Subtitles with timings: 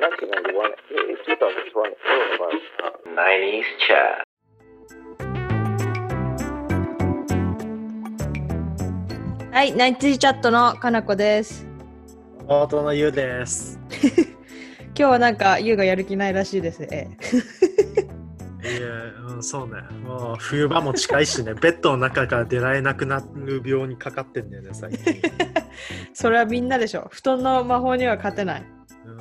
[0.00, 2.56] 1991, eh, 2001, all of us.
[2.80, 4.24] Uh, 90s chat.
[9.52, 11.66] はい、ナイツチャットのかなこです。
[12.48, 13.78] 弟のゆうです。
[14.98, 17.18] 今日はなんか、ゆうがやる気ないらしいですね。
[18.64, 18.88] いや、
[19.34, 19.82] うん、そうね。
[20.02, 25.20] もう冬場も近いしね、ベッドの中から出られなくなる病にかかってんだよね、最近。
[26.14, 27.08] それはみんなでしょ。
[27.10, 28.79] 布団の魔法には勝てない。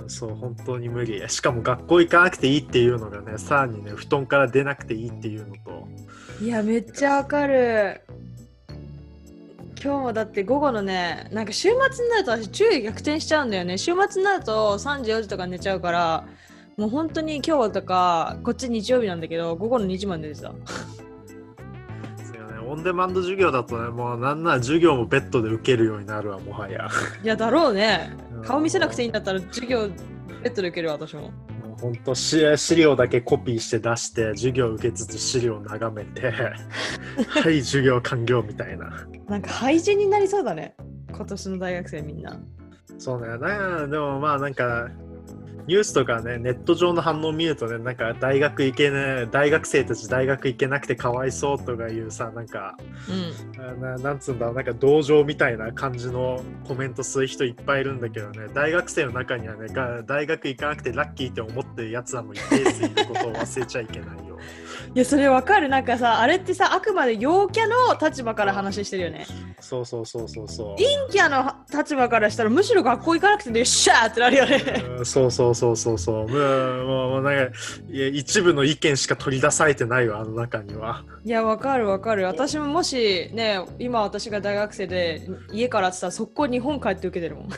[0.09, 1.23] そう、本当に無理。
[1.29, 5.87] しかも学校行かなくていいっていうのがね、さらにね、布団から出なくていいっていうのと、
[6.41, 8.01] いや、めっちゃわかる。
[9.81, 13.77] 今日もだって午後のね、なんか週末になると私注意逆転しちゃうんだよね。
[13.77, 16.27] 週末になると3時4時とか寝ちゃうから、
[16.75, 20.53] もう本当に今日とか、こっち日曜日なんだけど、午後の2時まで寝てた。
[22.69, 26.87] オンデマンド授業だとね、もうなんなら授業もベッドで受けるようになるわ、もはや。
[27.23, 28.41] いや、だろうねうん。
[28.43, 29.87] 顔見せなくていいんだったら授業
[30.43, 31.21] ベッドで受けるわ、私も。
[31.21, 31.29] も
[31.77, 36.29] う本当し資料だけコピーして出して授業受けつつ資料を眺めて
[37.27, 40.75] はい授業完了みたいななんか廃人になりそうだね。
[41.11, 42.39] 今年の大学生みんな。
[42.99, 44.89] そうねなでもまあなんか
[45.69, 52.75] ニュースとかねネット上の反応を見るとねなんか大学行けね大学生たち大学行けなくてかわいそうとかいうさなんか
[53.07, 53.79] うん。
[53.79, 64.39] ななんつうんだろうなんか同情みたいな感じのコメントする人いっぱいいるんだけどね大学生の中にはねが大学行かなくてラッキーって思ってるやつらも一定数いることを忘れちゃいけないよ。
[64.95, 65.69] いや、それわかる。
[65.69, 69.25] なんかさ、あれってさ、あくまで陽キャの立場から話してるよね。
[69.59, 70.75] そうそうそうそうそう。
[70.75, 74.63] 陰キャの立場からしたら、むしろ学校行かなくてよっしゃーってなるよね。
[74.97, 76.27] うんそうそうそうそうそう。
[76.27, 77.55] もうもうなんか
[77.89, 81.03] いや一部の意見しか取り出されてないわあの中には。
[81.23, 82.25] いや、わかるわかる。
[82.25, 87.49] 私ももしね、今私が大学生で家からって言ったら、速攻日本帰って受けてるもん。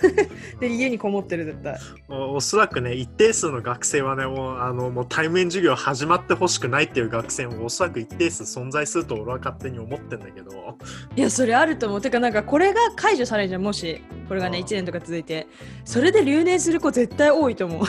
[0.59, 1.77] で、家にこもってる絶対。
[2.09, 10.77] おおそらくね一定数の学生はねもうあのもう対面授業始まってほしくないっていう学生もおそらく一定数存在すると俺は勝手に思ってんだけど。
[11.15, 12.01] いや、それあると思う。
[12.01, 14.01] てか、なんかこれが解除されるじゃん、もし。
[14.27, 15.47] これがね、うん1年とか続いて。
[15.83, 17.85] それで留年する子絶対多いと思う。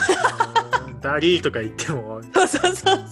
[1.01, 3.05] ダリーとか言ってもそうそうそう。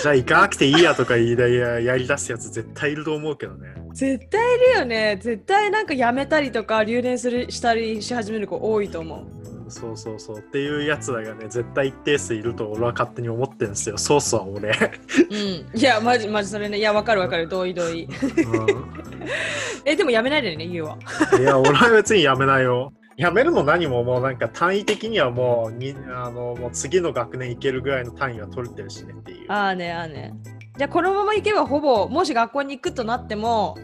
[0.00, 3.74] じゃあ行かなくていいやとか言いだややり出すやつ絶対いると思うけどね。
[3.92, 5.18] 絶対いるよね。
[5.20, 9.35] 絶対なんか辞めたりとか留年するしたりし始める子多いと思う。
[9.66, 13.98] うんそうそうそうっていうやつらがね絶対一定数いると俺は勝手に思ってるんですよ。
[13.98, 14.70] そうそう俺。
[14.70, 15.78] うん。
[15.78, 16.78] いや、マジマジそれね。
[16.78, 17.48] いや、わかるわかる。
[17.48, 18.04] 同意同意。
[18.04, 18.08] う
[19.84, 20.96] え、でも辞めないでね、言うわ。
[20.96, 22.92] んいや俺は別にやめないよ。
[23.16, 29.50] やめるも何ももうなんか単位的にはもうにあのもう次の学年行けるぐらいの単位は取れてるしねっていう。
[29.50, 30.34] ああね、ああね。
[30.76, 33.80] じゃあ、このまま行けばほぼ、もし学校に行くとなっても、う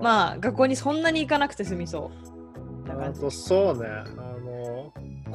[0.00, 2.10] んまあ、学校にそんなに行かなくて済みそ
[2.84, 2.88] う。
[2.88, 3.88] な感じあとそうね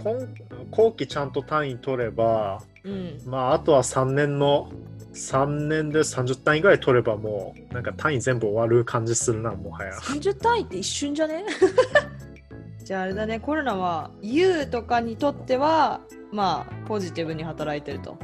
[0.03, 0.27] 今
[0.71, 3.21] 後期ちゃんと単位取ればうん。
[3.25, 4.71] まああとは3年の
[5.13, 11.45] 3年で30単位ぐらい取ればもうなんか単位全部終わる感じするなもはや30単位って一瞬じゃね？
[12.83, 16.01] じゃああれだね、コロナは U とかにとっては、
[16.31, 18.17] まあ、ポジティブに働いてると。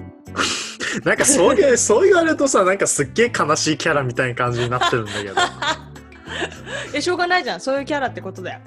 [1.06, 5.36] なんかそういうそう言われるとさなんかすっげえ悲しいキャラみたいな感じになってるんだけど
[6.94, 7.60] え、しょうがないじゃん。
[7.60, 8.60] そういうキャラってことだよ。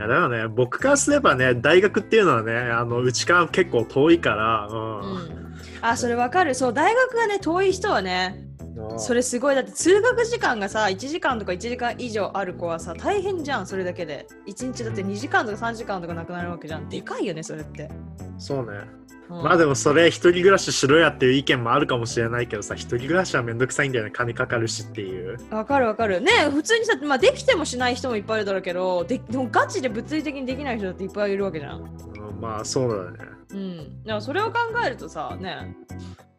[0.00, 5.40] いやだよね僕からすればね大学っていうのはねあのうちから結構遠いからうん、うん。
[5.82, 6.54] あ、それわかる。
[6.54, 8.50] そう、大学がね、遠い人はね、うん
[8.98, 9.54] それすごい。
[9.54, 14.26] だって通学時間がさ、1時間とか1時間以上ある子はさ、大変じゃん、それだけで。
[14.46, 16.88] 1日だって2時間とか3時間とかなくなるわけじゃん。
[16.88, 17.90] でかいよね、それって。
[18.38, 18.99] そうねうん
[19.30, 26.20] まあでもそれ一人暮らししろやっていう意見もあるかもしれないけどさ一人暮らしはめんどくさいんだよね金かかるしっていうわかるわかる。
[26.20, 31.80] ね普通にさ、まあ、できてもしない人もいっぱいいるだろうけど、ででもガチで物理的にできない人だっていっぱいいるわけじゃん。
[31.80, 34.02] うんまあそうだねうん。
[34.02, 35.76] だからそれを考えるとさ、ね、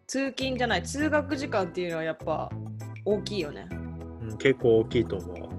[0.07, 2.49] 通勤じゃない、通学時間っていうのはやっぱ
[3.05, 3.67] 大きいよね。
[3.71, 5.51] うん結構大きいと思う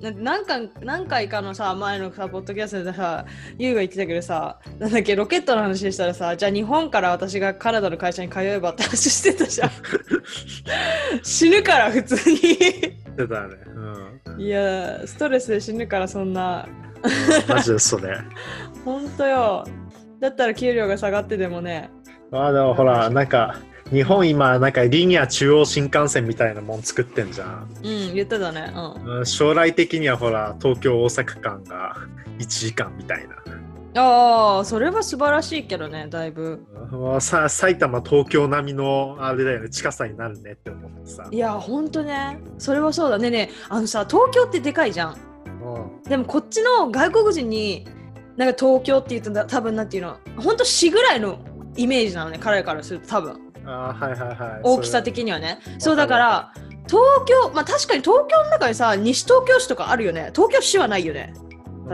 [0.00, 3.24] 何回何回かのさ、前のさ、ポッドキャストでさ、
[3.58, 9.70] ユウが言ってたけどさ、なんだっけ、ロケットの話したらさ、じゃあ日本から私がカナダの会社に通えばって話してたじゃん。
[11.24, 12.38] 死ぬから、普通に。
[13.16, 16.66] 出たねうんいや、ストレスで死ぬから、そんな。
[16.68, 16.86] うん
[17.48, 18.18] マジでそれ
[18.84, 19.64] ほんとよ。
[20.20, 21.90] だったら給料が下がってでもね。
[22.32, 23.56] あでもほらなんか
[23.92, 28.72] 日本今なんかリニア中央新幹線みたいなもん作ってんじゃんうん、言ってたね。
[28.74, 29.18] うん。
[29.18, 31.96] うん将来的にはほら東京大阪間が
[32.38, 33.36] 1時間みたいな
[33.98, 36.66] ああ、それは素晴らしいけどね、だいぶ。
[36.92, 42.38] うんさ埼玉東京並みのあれだよね近さになるねって思ってさいや、ほんとね。
[42.58, 43.30] それはそうだね。
[43.30, 45.12] ねえあのさ、東京ってでかいじゃん。
[45.62, 47.86] うんでもこっちの外国人に
[48.36, 51.38] なんか東京って言うとだ多分なんていうの本当市ぐらいの
[51.76, 54.60] イメージなのね彼らからすると多分あーはいはいはい。
[54.62, 55.58] 大きさ的にはね。
[55.78, 56.52] そうだから
[56.88, 60.30] 東京まあ確かに東京の中にさ西東京市とかあるよね。
[60.34, 61.34] 東京市はないよね。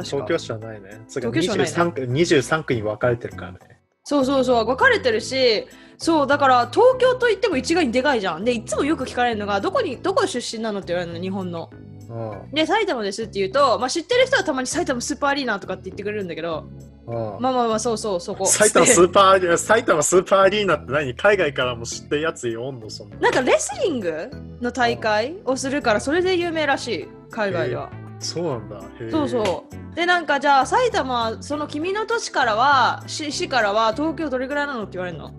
[0.04, 0.88] 東京市はないね。
[1.08, 1.72] 東京市はないね。
[1.72, 3.58] 23区 ,23 区に分かれてるからね。
[4.04, 4.66] そうそうそう。
[4.66, 5.66] 分かれてるし
[5.98, 8.44] そうだから東京といっても一概にでかいじゃん。
[8.44, 11.70] でいつもよく聞かれるのがどこにどこ出身なのって言われるの日本の。
[12.08, 12.50] うん。
[12.52, 18.46] で埼玉ですって言うと、まあ、知ってる人はたまに埼玉スーパーアリーナとかって言ってくれるんだけどうんまあまあまあそうそうそこ。
[18.46, 21.14] 埼玉スーパーアリーナ、埼玉スーパーアリーナって何？
[21.14, 23.16] 海外からも知ってるやつおんのそんな。
[23.16, 27.90] なんかレスリングの大会をするからそれで有名らしい海外では、
[28.20, 28.80] そうなんだ。
[29.10, 29.94] そうそう。
[29.96, 35.34] でなんかじゃあ埼玉その君の都市からは市市からは東京どれぐらいなのって言われるの？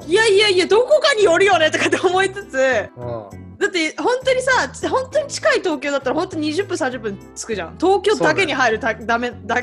[0.00, 0.08] うん。
[0.08, 2.56] いやいやいやどこかによるよねとかって思いつつ。
[2.96, 3.58] うん。
[3.58, 7.76] だって本当にさ本当に近い東京だったら本当に20分30分着くじゃん。
[7.76, 9.62] 東京だけに入るた,、ダメだ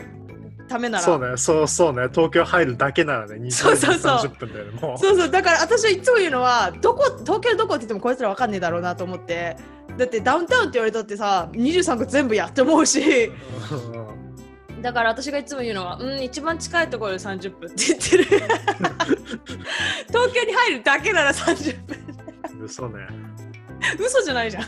[0.70, 1.04] ためなら。
[1.04, 4.16] そうね、そうそうね、東京入るだけならね、20そうそうそう。
[4.18, 4.98] 30分だよね、もう。
[4.98, 5.30] そうそう。
[5.30, 9.58] だから私はいつも言うのはどこ東京どこって言ってもこいつらわかんねえだろうなと思って。
[9.98, 13.32] だってダウンタウンって言われたってさ23区全部やって思うし。
[14.70, 14.82] うん。
[14.82, 18.24] だから私がいつも言うのはうん一番近いところで30分って言ってる。
[20.08, 21.98] 東京に入るだけなら30分。
[22.64, 23.08] 嘘ね。
[24.00, 24.64] 嘘じゃないじゃん。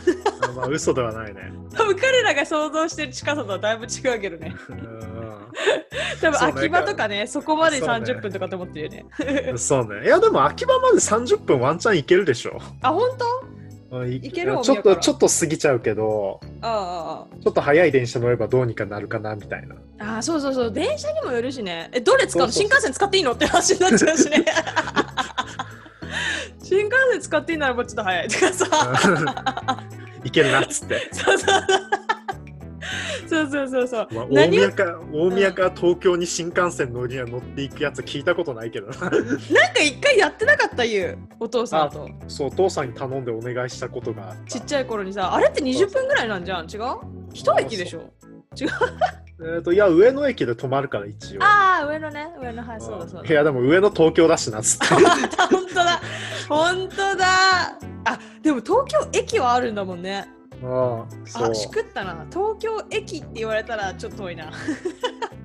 [0.56, 1.52] まあ、嘘ではないね。
[1.74, 4.54] 多分彼らが想像してる近さとはだいぶ違うけどね。
[4.70, 5.11] うん
[6.20, 9.04] 多分秋葉とかねそこまでそうね30分とかと思ってるよね。
[9.56, 10.06] そうね。
[10.06, 12.58] いや、でも秋葉まで30分ワンチャンいけるでしょ。
[12.80, 13.08] あ本
[13.90, 13.98] 当？
[13.98, 19.68] うんいいけるちょっと、ちょっと過ぎちゃうけど、ああちょっと早い電車乗ればどうにかなるかなみたい
[19.98, 20.16] な。
[20.18, 20.72] あそうそうそう。
[20.72, 21.90] 電車にもよるしね。
[21.92, 22.50] えどれ使うの？
[22.50, 23.32] 新幹線使っていいの？
[23.32, 24.42] って話になっちゃうしね。
[26.62, 28.28] 新幹線使っていいならもうちょっと早い。
[28.28, 28.66] とかさ。
[30.24, 31.10] いけるなっつって。
[31.12, 31.60] そうそうそう
[33.28, 38.94] そうそうそうまあ、大宮か大宮から東京に新幹線乗りは乗っていくやつ聞いたことないけどな。
[39.08, 39.18] なんか
[39.82, 40.84] 一回やってなかった？
[40.84, 42.08] いうお父さんと。
[42.28, 44.34] そう、お父さんに頼んでお願いしたことが。
[44.48, 46.64] ちっちゃい頃にさあれって20分ぐらいなんじゃん？
[46.66, 46.80] 違う？
[47.32, 48.02] 一駅でしょ？
[49.40, 51.42] えーといや、上野駅で止まるから一応。
[51.42, 52.28] ああ上のね。
[52.40, 53.28] 上のはいそうだそうだ。
[53.28, 54.86] いや、でも上野東京だしなっつって。
[54.94, 56.00] 本当だ。
[56.48, 57.26] 本当だ。
[58.04, 60.28] あでも東京駅はあるんだもんね
[60.64, 61.06] あ
[61.48, 62.26] あしくったな。
[62.30, 64.52] 東京駅って言われたらちょっと遠いな。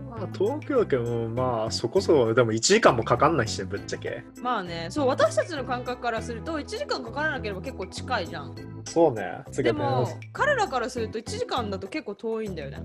[0.09, 4.23] まあ、東京駅もまあそこそこでも1時間もかかんないしねぶっちゃけ。
[4.41, 8.55] まあねそう私たちの感覚からすると1時間かからなければ結構近いじゃん。
[8.85, 9.43] そうね。
[9.51, 12.79] つでも彼らからすると1時間だと結構遠いんだよね。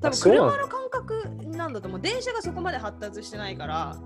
[0.00, 2.00] 多分車の感覚なんだと思う。
[2.00, 3.96] 電車がそこまで発達してないから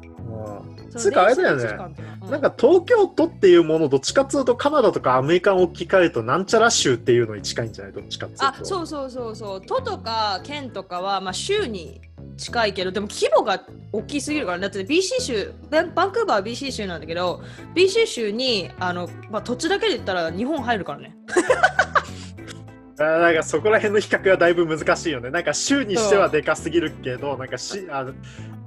[0.97, 1.65] つうかあれだよね。
[1.65, 7.93] の1時間っていうのはなんか東京都っていうものどっちかっつうとカナダとかアメリカに置き換えるとなんちゃら州っていうのに近いんじゃない？
[7.93, 8.47] どっちかっつうと。
[8.47, 9.63] あそうそうそうそう。
[9.67, 12.01] 都とか県とかはまあ州に
[12.37, 17.43] 近いけどでも規模が大きすぎるからだって BC 州バンバンクーバーは BC 州なんだけど
[17.75, 21.17] BC 州にあの、まあ、土地だけで言ったら日本入るからね。
[22.99, 25.31] なんかそこら辺の比較がだいぶ難しいよね。
[25.31, 28.13] なんか州にしてはでかすぎるけどなんか市あの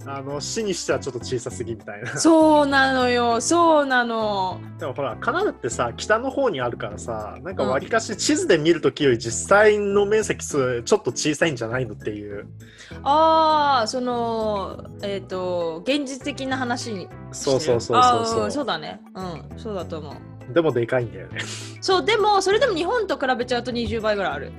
[0.05, 2.17] あの市にしてはちょっと小さすぎみたいな。
[2.17, 3.39] そうなのよ。
[3.41, 4.59] そうなの。
[4.79, 12.47] でもほらカナダってさ北の方にあるからさなんかわりかし地図で見るときより実際の面積数ちょっと小さいんじゃないのっていう。
[13.03, 18.45] ああそのえっ、と現実的な話にそうそうそうあそうそう。
[18.47, 19.01] ーそうだね。
[19.15, 20.53] うんそうだと思う。
[20.53, 21.39] でもでかいんだよね。
[21.81, 24.51] そうでもそれでも日本と比べちゃうと20倍ぐらいある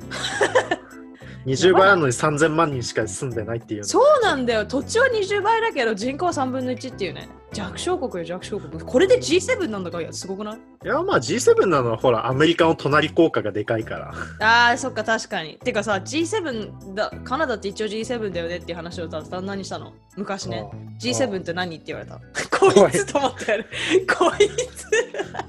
[1.47, 3.87] 20倍あるのに3000万人しか住んでないっていうの。
[3.87, 4.65] そうなんだよ。
[4.67, 7.29] 土地は20倍だけど人口は3分の1っていうね。
[7.53, 8.83] 弱小国よ弱小国。
[8.83, 10.01] これで G7 なんだか？
[10.01, 10.59] らすごくない？
[10.85, 14.15] いやまあ G7 なのはほらアメリカの隣効果がでかいから。
[14.71, 15.59] あーそっか確かに。
[15.63, 19.93] てかさ G7 だカナダって一応 G7 だよねっていう話をさ旦那にしたの。
[20.17, 20.65] 昔ね。
[21.01, 22.21] G7 って何って言われた。
[22.59, 23.67] こいつと思ってやる。
[24.19, 25.33] こいつ。
[25.33, 25.45] な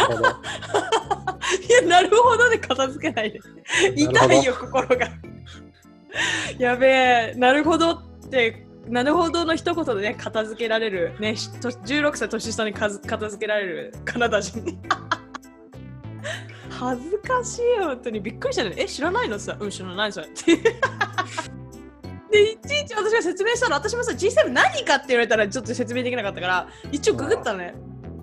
[0.00, 0.28] るほど。
[1.68, 3.40] いやなるほどで片付けないで。
[3.94, 5.08] 痛いよ心が。
[6.58, 11.14] やべえなるほどってなるほどの一言でね片付けられる。
[11.18, 13.94] ねしと16歳年下にかず片付けられる。
[14.04, 14.62] カナダ人。
[16.70, 18.20] 恥ずかしいよ本当に。
[18.20, 18.74] びっくりしたね。
[18.76, 19.56] え知らないのさ。
[19.58, 20.56] うん知らないそれって
[22.30, 23.76] でいちいち私が説明したの。
[23.76, 27.74] 私もさ G7 何かって言われたらちょっと説明できなかったから一応ググったのね。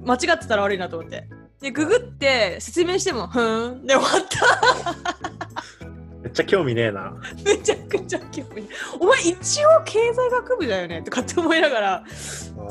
[0.03, 1.27] 間違ってたら悪いなと思って
[1.61, 3.85] でググって説明してもふーん。
[3.85, 5.85] で終わった。
[6.23, 7.13] めっちゃ興味ねえな。
[7.45, 8.67] めちゃくちゃ興味。
[8.99, 11.03] お前一応経済学部だよね？
[11.03, 12.03] とかって思いながら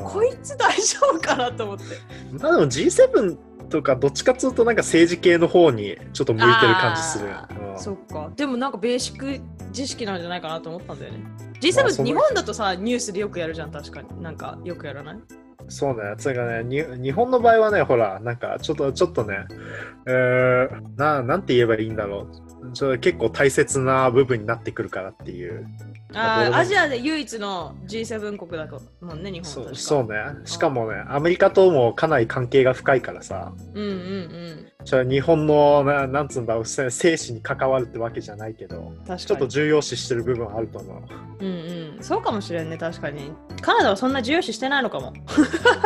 [0.05, 1.85] こいつ大丈夫かなと思って。
[2.33, 3.37] まあでも G7
[3.69, 8.33] とかどっちかっつうとなんか政治系の方にちょっと向いてる感じするあうんそっか。
[8.35, 9.41] でもなんかベーシック
[9.73, 11.21] 知識なんじゃないかなと思ったんだよね
[11.61, 14.23] G7 まあその日本だとさ、ニュースでよくやるじゃん、確かに。
[14.23, 15.19] なんかよくやらない？
[15.69, 19.45] そうね、つうかね、に日本の場合はね、ほら、なんかちょっと、ちょっとね、
[20.07, 22.50] えー、ななんて言えばいいんだろう。
[22.73, 25.67] ちょ結構大切な部分になってくるからっていう。
[26.12, 30.17] まあアジアで唯一の G7 国だと思うね、日本そうそうね。
[30.45, 33.95] しかもね、アメリカともかなり関係が深いからさ、うんうんう
[34.83, 34.85] ん。
[34.85, 39.21] ちょ日本のな、なんつうんだろう、せ生死に関わるってわけじゃないけど、確かに。
[39.21, 41.45] ちょっと重要視してる部分はあると思う。
[41.45, 42.02] うんうん。
[42.02, 43.33] そうかもしれんね、確かに。
[43.61, 45.12] カナダはそんな重要視してないのかも。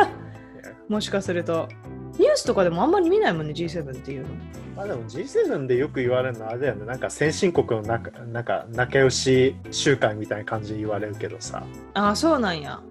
[0.89, 1.67] もしかすると。
[2.17, 4.29] ニュースとかでもあんまり見ないもんね、G7 っていうの。
[4.75, 11.63] まあでも G7 でよく言われるのはあれだよね、なんか先進国の仲なんか仲良し集会みたいな感じで言われるけどさ。
[11.93, 12.81] ああ、そうなんや。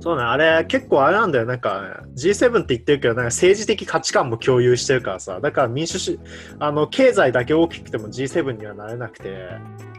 [0.00, 6.18] そうね、あれ結構あれなんだよ、なんか G7 って言ってるけど、なんか政治的価値観も共有してるからさ、だから民主主
[6.58, 9.48] あの経済だけ大きくても G7 にはなれなくて、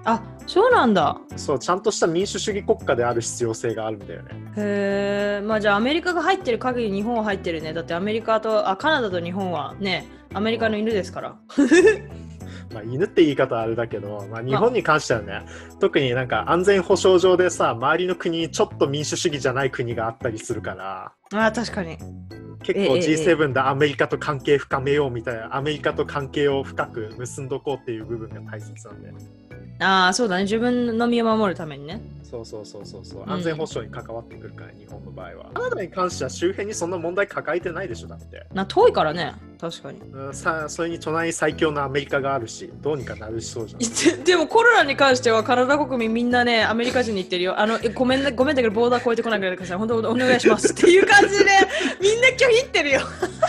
[0.03, 1.17] あそうなんだ。
[1.35, 4.29] そう、ちゃんとした民主主義国家である必要性があるんだよね。
[4.57, 7.73] へえ、まあじゃあアメリカが入ってる限り日本は入ってるね。
[7.73, 11.35] だってアメリカと、あ、カナダと日本はね、アメリカの犬ですから。
[12.74, 15.42] まあ、犬って言い方はあれだけど、まあ、日本に関してはね、
[15.80, 21.98] 特になんか安全保障上でさ、周りの国にちょっと民主主義じゃない国があったりするから、ああ、確かに。
[22.63, 29.25] 結構ええええ G7 でアメリカと関係深めようみたいな、アメリカと関係を深く結んどこうっていう部分が大切なんだよね。
[29.80, 30.44] ああ、そうだね。
[30.44, 32.01] 自分の身を守るためにね。
[32.31, 35.51] そうそうそうそうそう、うん安全保障に関わってくるから、日本の場合は。
[35.53, 38.45] カナダに関しては周辺にそんな問題抱えてないでしょ、だって。
[38.53, 39.35] な遠いからね。
[39.59, 40.00] 確かに。
[40.00, 44.17] うん、さそれに隣に最強のアメリカがあるし、どうにかなるしそうじゃん。
[44.17, 51.45] ででもコロナに関してはカナダ国民みんなねアメリカ人に言ってるよあのえごめんねごめんだけどボーダー越えてこないでください本当お願いしますっていう感じで
[52.01, 53.01] みんな拒否ってるよ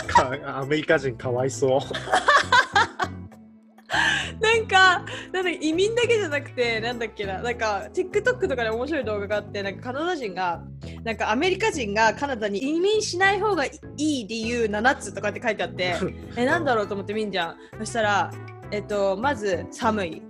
[0.07, 1.79] かアメリカ人かわいそう。
[4.43, 10.61] なんかなんだ移民だけじゃなくてなんだっけななんか TikTok とかで面白い動画があってなんかカナダ人が
[11.05, 15.95] なんかアメリカ人がカナダに移民しない方がいい理由7つとかって書いてあって
[16.35, 17.57] えなんだろうと思って見んじゃん。
[17.79, 18.31] そしたら
[18.71, 20.21] えっとまず寒い。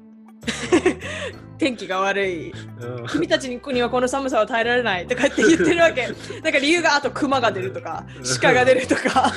[1.57, 2.51] 天気が悪い。
[2.51, 3.07] うん。
[3.07, 6.07] 君たちにはこの寒さは耐えられないとかって言ってるわけ。
[6.43, 8.05] なんか理由があとクマが出るとか
[8.41, 9.33] 鹿が出るとか。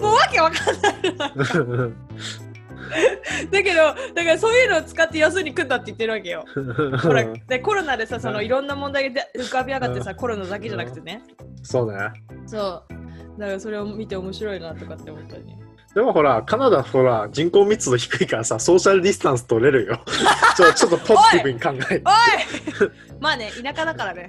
[0.00, 2.49] もうわけわかんない。
[3.50, 6.44] だけどだからそういうのを使って要するに来んだって言ってるわけよ。
[7.02, 11.22] ほらでコロナでさそのいろんな問題が浮かび上がってさコロナだけじゃなくてね。
[11.62, 11.98] そうね。
[12.46, 13.38] そう。
[13.38, 15.58] だからそれを見て面白いなとかって思ったね。
[15.94, 20.00] でもほら、カナダほら、人口密度低いからさ、ソーシャルディスタンス取れるよ。
[20.56, 24.28] ちょちょっとポジティブに考えておいまあね田舎だからね。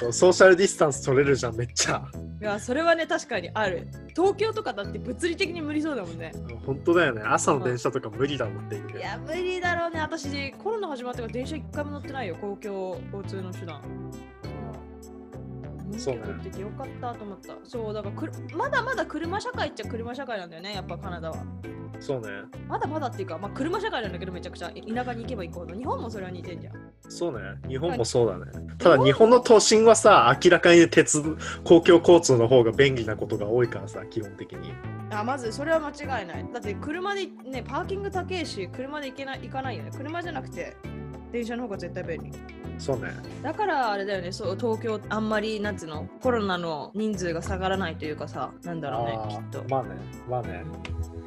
[0.00, 2.02] そうソーシャルディスタンス取れるじゃん、めっちゃ。
[2.40, 3.86] いやそれはね確かにある。
[4.16, 6.32] 東京とかだって物理的に無理そうだもんね。
[6.64, 7.22] 本当だよね。
[7.22, 8.98] 朝の電車とか無理だもんっていう。
[8.98, 10.00] いや、無理だろうね。
[10.00, 13.82] 私、コロナ始まってから電車一回も乗ってないよ、公共交通の手段。
[15.96, 17.54] そうね免許取っててよかったと思った。
[17.64, 21.36] そう、だからまだまだ車社会っちゃ車社会なんだよね、やっぱカナダは。
[22.00, 22.28] そうね。
[22.68, 25.74] まだまだっていうか、まあ車社会なんだけどめちゃくちゃ田舎に行けば行くほど。
[25.74, 26.74] 日本もそれは似てんじゃん。
[27.08, 27.38] そうね。
[27.68, 28.46] 日本もそうだね。
[28.78, 31.22] ただ日本の都心はさ、明らかに鉄、
[31.64, 34.72] 公共交通の方が便利なことが多いからさ、基本的に。
[35.10, 36.46] あまずそれは間違いない。
[36.52, 39.90] だって車でね、パーキング高いし、車で行けない行かないよね。
[39.96, 40.76] 車じゃなくて、
[41.34, 42.30] 電車の方が絶対便利。
[42.78, 43.10] そうね。
[43.42, 46.06] だからあれだよね、そう東京あんまりなんつうの？
[46.22, 49.68] コロナの人数が下がらないというかさ、なんだろうね、あきっとー。
[49.68, 49.88] まあね。
[50.30, 50.62] まあね。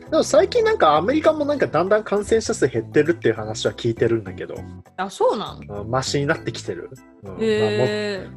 [0.10, 4.56] でも最近なんかアメリカもなんかだんだん感染者数減ってるっていう話は聞いてるんだけど、
[4.96, 5.60] あ、そうなん？
[5.68, 6.90] うんマシになってきてる。
[7.24, 8.28] うんまあもへえ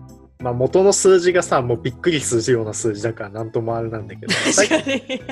[0.42, 5.22] まあ、元の数字がさ、もうびっくりするような数字だからなんともあれなんだけど、最 確かに。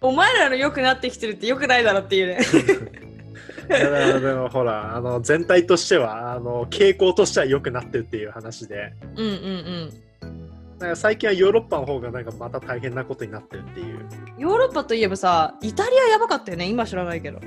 [0.00, 2.38] お前らの良くなってきてるって良くないだろっていうね。
[3.68, 10.02] でもほらあの全体としてはあの傾向としては良くなってるっていう話でうんうんうん。
[10.78, 14.04] なんか最近はヨーロッパの方がなんかまた大変なことになってるっていう
[14.36, 17.38] ヨーロッパといえばさ、イタリアやばかったよね、今知らないけど。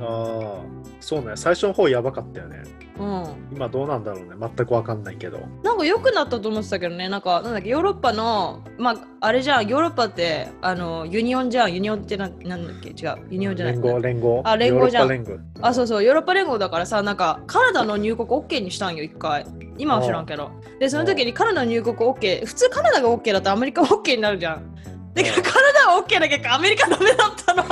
[0.00, 0.75] ああ
[1.06, 1.36] そうね。
[1.36, 2.64] 最初の方やばかったよね。
[2.98, 3.24] うん。
[3.52, 4.34] 今どうなんだろうね。
[4.40, 5.38] 全くわかんないけど。
[5.62, 13.74] なんか良くなったと思ってたけどね、なんか、なんだっけ、ヨーロッパの、まあ、あれじゃん、ヨーロッパって、あの、ユニオンじゃん、ユニオンってななんだっけ、違う、ユニオンじゃない。
[13.74, 14.42] 連合連合。
[14.44, 15.08] あ連合じゃん。
[15.08, 15.68] ヨーロッパ連合。
[15.68, 19.46] あ、そうそう、ヨーロッパ連合だからさ、なんか、カナダの入国 OK にしたんよ、一回。
[19.78, 20.50] 今は知らんけど。
[20.80, 24.74] で、その時にカナダの入国 OK、普通カナダが OK だとアメリカも OK になるじゃん。
[25.14, 27.62] だけど、うんカナダは OK だけど、アメリカダメだったの。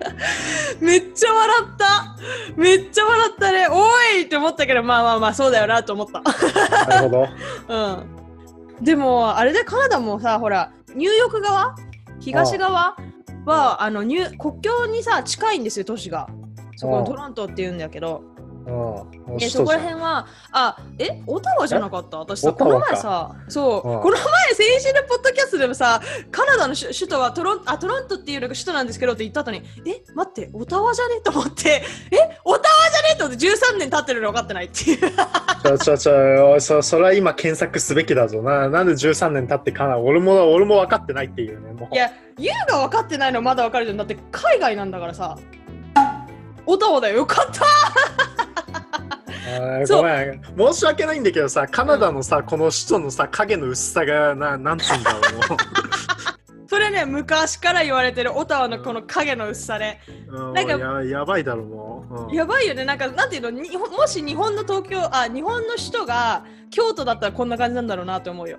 [0.80, 2.16] めっちゃ笑った。
[2.56, 3.66] めっちゃ笑ったね。
[3.70, 6.22] おいって思ったけど、まあまあまあ、そうだよなと思った。
[6.86, 7.28] なるほど
[7.68, 8.84] うん。
[8.84, 11.74] でも、あれでカナダもさ、ほら、ニューヨーク側？
[12.20, 12.96] 東側？
[13.44, 16.28] は、あのニュー国境にさ、近いんですよ、都市が。
[16.76, 18.37] そこのトロントって言うんだけど、うん。
[19.38, 22.18] でそこら辺は、あ、え、オタワじゃなかった？
[22.18, 24.22] 私さ、この前さ、そう、うんこの前、
[24.54, 31.20] 先週のポッドキャストでもさ、カナダの首首都はトロンあトロントっていうのが首都なんですけどって言った後に、え、待って、オタワじゃね？
[31.22, 31.82] と思って、
[32.12, 33.18] え、オタワじゃね？
[33.18, 34.98] と思って13年経ってるの分かってないっていう。
[34.98, 38.68] ちょちょちょ、そそれは今検索すべきだぞな。
[38.68, 39.98] なんで13年経ってかな？
[39.98, 41.72] 俺も、俺も分かってないっていうね。
[41.72, 43.96] もういや、ユウが分かってないのはまだ分かるじゃん。
[43.96, 45.38] だって海外なんだからさ。
[46.70, 47.64] オタワだよ、よかった
[49.88, 50.42] ごめん。
[50.72, 55.18] 申し訳ないんだけどさ、カナダのさ、この首都のさ、影の薄さが、ななんつうんだろ
[56.68, 59.98] それね、昔から言われてるオタワのこの影の薄さで。
[60.28, 60.36] う。
[60.36, 62.14] うんなんかややばいだろ、もう。
[62.26, 68.58] うんやばいよね、なんか、なんていうの、にもし日本の東京、あ、日本の首都が京都だったらこんな感じなんだろうなと思うよ。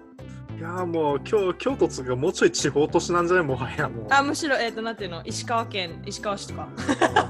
[0.58, 3.46] いやもう京京都つうかもうちょい地方都市なんじゃない？
[3.46, 4.08] もはやもう。
[4.10, 6.68] あ、むしろ、えっ、と、なんていうの、石川県、石川市とか。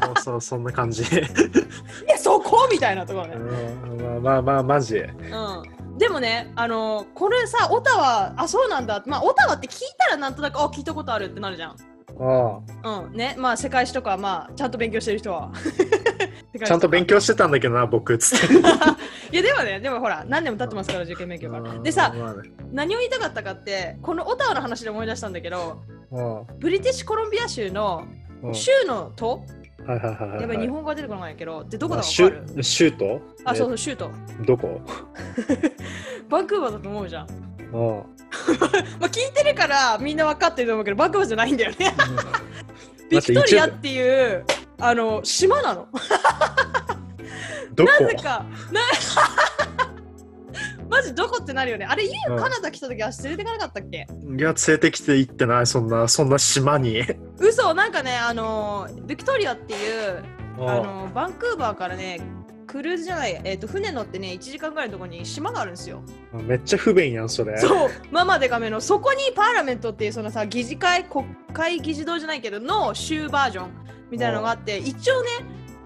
[0.10, 1.04] もうそそんな感じ。
[2.08, 3.36] え、そこみたいなところね。
[3.36, 3.40] う
[3.96, 4.98] んまあまあまあマジ。
[4.98, 5.98] うん。
[5.98, 9.04] でもね、あのこれさ、オタワ、あ、そうなんだ。
[9.06, 11.76] まあ、オタワって聞いたらなんとなく、あ、聞いたことあるってなるじゃん。
[12.18, 13.14] うんうん。
[13.14, 15.52] ね、まあ、世界史とか、まあ、ちゃんと勉強してる人は。
[16.66, 17.16] ちゃんと勉強。
[17.16, 18.54] 強してたんだけどな、僕つって。
[19.32, 21.80] いや、でもね、でもほら、何年も経ってますから、受験勉強から。
[21.80, 28.04] でさ、まあね何を言いたかったかって、このオタワの話で思い出したんだけど、うんブリティッシュコロンビア州の
[28.42, 29.44] うん州の都、
[29.88, 30.40] はいはいはいはい。
[30.42, 32.64] やっぱり日本語が出てこないけど、で、どこだあかわかる？
[32.64, 34.12] 州州都あ、そうそう、州都。
[34.42, 34.82] えどこ？
[36.30, 37.28] バンクーバーだと思うじゃん。
[37.28, 37.38] うん。
[37.74, 41.94] まあ、聞いてるからみんな分かってると思うけど、バンクーバーじゃないんだよね。
[43.10, 44.46] ビクトリアっていう、
[44.80, 45.88] あの、島なの。
[47.74, 47.92] どこ？
[48.04, 48.82] なぜか、な
[50.90, 51.86] マジどこってなるよね。
[51.86, 53.98] あれ、ユうんウカナダ来た時は連れてかなかったっけ？
[53.98, 54.02] い
[54.42, 57.04] や、連れてきて行ってない、そんな、そんな島に。
[57.38, 60.24] 嘘、なんかね、あの、ビクトリアっていう、
[60.60, 62.20] あうんの、バンクーバーからね、
[62.68, 66.04] クルーズじゃない、えっ、と、船乗ってね、1時間ぐらいのところに島があるんですよ。
[66.34, 67.58] めっちゃ不便やん、それ。
[67.58, 73.70] そう、ママでかめの、そこにパーラメントっていう、そのさ、議事会、国会議事堂じゃないけど、の州バージョン
[74.12, 75.30] みたいなのがあって、一応ね、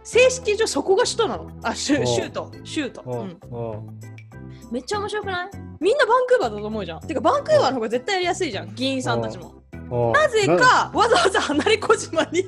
[0.04, 1.50] 正式上そこが首都なの。
[1.64, 3.02] あ、州お州都、州都。
[3.06, 4.13] うん
[4.72, 5.50] めっちゃ面白くない？
[5.80, 7.00] みんなバンクーバーだと思うじゃん。
[7.02, 9.56] てか、バンクーバーの方が絶対やりやすいじゃん、議員さんたちも。
[9.56, 12.46] うんなぜか、わざわざ離れ小島に。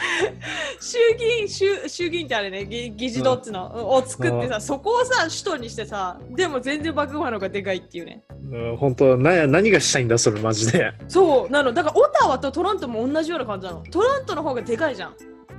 [0.80, 10.92] 衆議院衆衆議院ってあれね議議事堂っていうのを作ってさ、そこをさ首都にしてさでも全然バンクーバーの方がでかいっていうねうん本当な何がしたいんだそれマジで。
[11.06, 15.14] そうなのだからオタワとトロントも同じような感じなのトロントの方がでかいじゃん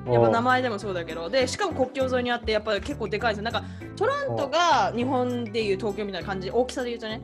[0.07, 3.43] やっぱ名前でもそうだけどでしかも国境沿いにあってやっぱり結構でかいですよ。
[3.43, 3.63] なんか
[3.95, 7.21] トロントが日本でいう東京みたいな感じ大きさで言うとね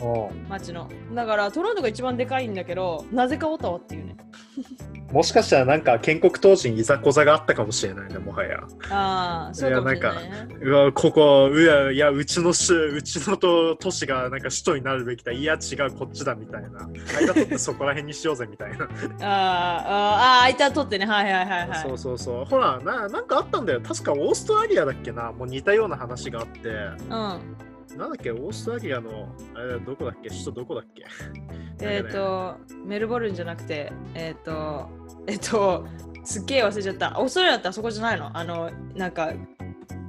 [0.00, 0.32] う。
[0.34, 0.88] ん街の。
[1.14, 4.16] だからトロントが一番でかいんだけどなぜかオタワっていうね
[5.12, 8.60] もしかしたらなんか建国当時にいざこざがあったかもしれないねもはや。
[8.90, 10.48] ああそうかもしれないね。
[10.62, 15.32] うわここうやいやうちの州うちのと都市がなんか首都になるべきだ。
[15.32, 16.88] いや違うこっちだみたいな。
[17.18, 18.84] 間取ってそこら辺にしようぜみたいな、
[19.20, 31.04] あーあ間取ってねはいはいはいはいそうそうそうほらななんかあったんだよ確かオーストラリアだっけなもう似たような話があってうんなんだっけオーストラリアのあれどこだっけ首都どこだっけ
[31.80, 34.88] えっ、とメルボルンじゃなくてえっ、と
[35.26, 35.86] えっ、と
[36.24, 37.16] すっげえ忘れちゃった。
[37.18, 38.36] オーストラリアってあそこじゃないの？
[38.36, 39.32] あのなんか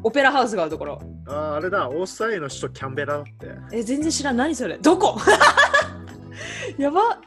[0.03, 0.99] オペラハウスがあるところ。
[1.27, 1.89] あーあれだ。
[1.89, 3.31] オーストラリアの首都キャンベラだって、
[3.71, 4.37] え全然知らん。
[4.37, 4.77] 何それ？
[4.77, 5.17] どこ？
[6.77, 7.19] やば。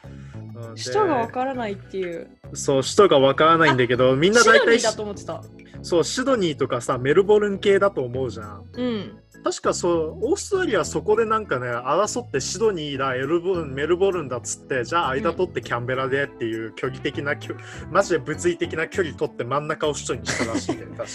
[0.77, 2.29] 首都がわからないっていう。
[2.55, 5.42] そう首都がわからないんだけどみんなシドニー大体だと思ってた。
[5.83, 8.64] そうシドニーとかさメルボルン系だと思うじゃん。
[8.75, 17.55] うん確かそうオーストラリアはそこでなんかね争ってシドニーだエルボルンメルボルンだっつってじゃあ間取ってキャンベラでっていう距離的な距
[17.91, 21.09] マジで物理的な距離取って真ん中を首都にしたらしいんだよ確か。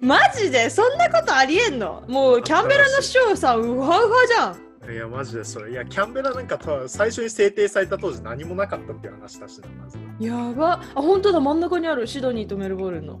[0.00, 0.70] マジで？
[0.70, 2.02] そんなことありえんの？
[2.08, 4.92] もうキャンベラの首長さウハウハじゃん。
[4.92, 5.70] いやマジでそれ。
[5.70, 9.98] いやキャンベラなんかと最初に制定された当時何もなかったっていう話だしなまず。
[10.20, 10.82] やば。
[10.94, 11.40] あ本当だ。
[11.40, 12.06] 真ん中にある。
[12.06, 13.14] シドニーとメルボルンの。
[13.14, 13.18] う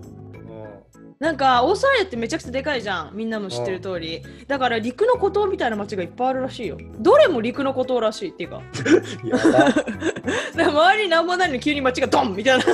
[1.20, 3.10] なんかオーストラリアってめちゃくちゃでかいじゃん。
[3.14, 4.22] みんなも知ってる通り。
[4.46, 6.76] だから陸の孤島みたいな街がいっぱいあるらしいよ。
[6.98, 8.62] どれも陸の孤島らしいっていうか。
[10.54, 12.64] 周りになんもないのに急に街がドンみたいな。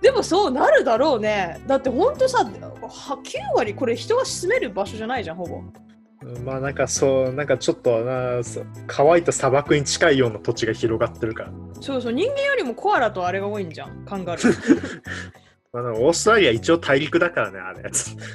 [0.00, 1.60] でもそうなるだろうね。
[1.66, 3.20] だってほんとさは9
[3.56, 5.62] 割これ人が住める場所じゃないじゃんほぼ。
[6.44, 8.40] まあなんかそうなんかちょっとな
[8.86, 11.52] 乾いた砂漠に近いような土地が広がってるから。
[11.80, 12.12] そうそう。
[12.12, 15.02] 人間よりもコアラとあれが多いんじゃんカンガルー
[15.82, 17.82] まあ、オーストラリア一応大陸だからねあれ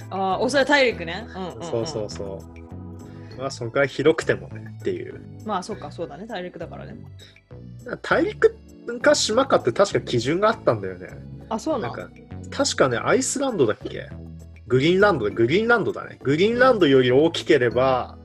[0.09, 2.41] ああオーストラリア大陸ね、うんうんうん、そうそうそ
[3.37, 3.39] う。
[3.39, 5.21] まあ、そのくらい広くてもねっていう。
[5.45, 6.95] まあそっかそうだね大陸だからね
[8.01, 8.55] 大陸
[9.01, 11.07] か島かって確か基準があったんだよね。
[11.49, 11.91] あそうなん？
[11.91, 12.09] か
[12.49, 14.09] 確かね、アイスランドだっけ？
[14.67, 16.19] グリーンランドだ、グリーンランドだね。
[16.21, 18.17] グリーンランドより大きければ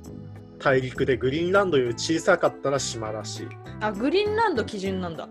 [0.59, 3.47] 大陸で、グリーンランドより小さかったら島らしい。
[3.81, 5.29] あ、グリーンランド基準なんだ。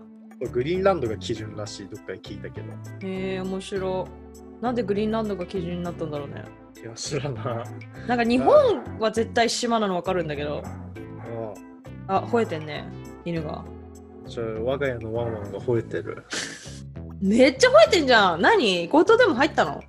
[0.52, 2.66] グリーンランドが基準らしい、どっかで聞いたけど。
[3.06, 4.06] へえ、面白
[4.60, 4.62] い。
[4.62, 6.44] なんでグリーンランドが基準になったんだろうね。
[6.82, 7.44] いや、知らない。
[8.06, 10.62] なんか日本は絶対島なの分かるんだけど。
[12.08, 12.86] あ、吠えてんね、
[13.24, 13.64] 犬が。
[14.26, 16.24] じゃあ、我が家のワンワンが吠えてる。
[17.20, 18.42] めっちゃ吠えてんじゃん。
[18.42, 18.88] 何？
[18.90, 19.82] 強盗でも入ったの？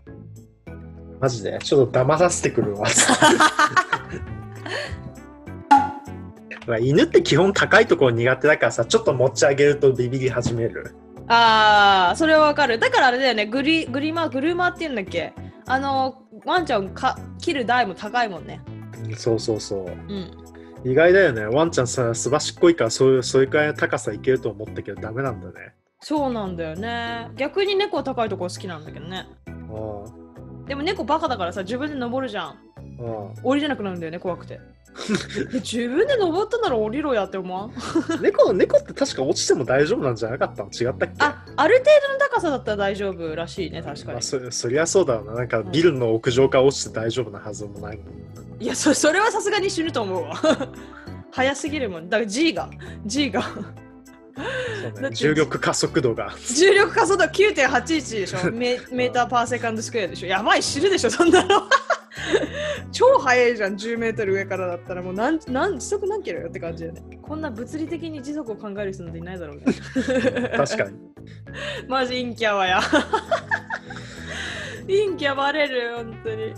[1.19, 1.59] マジで？
[1.61, 2.87] ちょっと騙させてくるわ。
[6.67, 10.95] まあ犬って基本高いところ苦手だからさ、ちょっと持ち上げるとビビり始める。
[11.27, 12.77] ああ、それはわかる。
[12.77, 15.33] だからあれだよね、グリグリマー、グルーマーって言うんだっけ？
[15.65, 18.61] あの、ワンちゃんか切る台も高いもんね。
[19.03, 19.85] うんそうそうそう。
[19.87, 20.31] うん。
[20.85, 21.45] 意外だよね。
[21.45, 25.73] ワンちゃんさ、すばしっこいからそういう、そういうくらいの高さいけると思ったけどダメなんだね。
[25.99, 27.29] そうなんだよね。
[27.35, 29.27] 逆に猫は高いところ好きなんだけどね。
[29.47, 32.55] うんでも猫バカだからさ、自分で登るじゃん。
[32.99, 34.59] うん降りれなくなるんだよね、怖くて。
[35.51, 37.71] で 自分で登ったなら降りろやって思わん？
[38.21, 40.69] 猫猫って確か落ちても大丈夫なんじゃなかったの？
[40.69, 41.15] 違ったっけ？
[41.19, 44.21] あ、ある程度の高さだったら大丈夫らしいね、確かにまあ、。
[44.21, 45.33] そそりゃそうだろうな。
[45.35, 48.07] なんかビルの屋上から落ちて大丈夫なはずもないもん。
[48.63, 50.35] いや、そそれはさすがに死ぬと思うわ。
[51.31, 52.09] 早すぎるもん。
[52.09, 52.69] だから G が、
[53.05, 53.43] G が。
[54.37, 56.33] ね、重力加速度が。
[56.55, 61.63] 重力加速度9.81でしょメ メーターパーセカンドスクエアでしょやばい、死ぬでしょ、そんなの。
[62.91, 67.19] 超速いじゃん、10メートル上からだったらもう何何時速何キロよって感じだよね。
[67.21, 69.63] こんな物理的に時速を考える人なんていないだろうね。
[70.55, 70.97] 確かに。
[71.87, 72.81] マジ陰キャはや。
[74.81, 76.53] 陰キャバレる、本当に。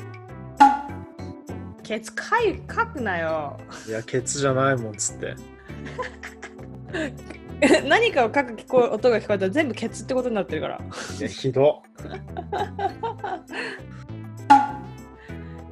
[1.84, 3.58] ケツかい書くなよ。
[3.88, 5.36] いや、ケツじゃないもんっつって。
[7.88, 10.78] 何かを書く聞こえ音が聞こえたら全部ケツってことになってるから。
[10.78, 10.80] い
[11.22, 11.82] や、ひど。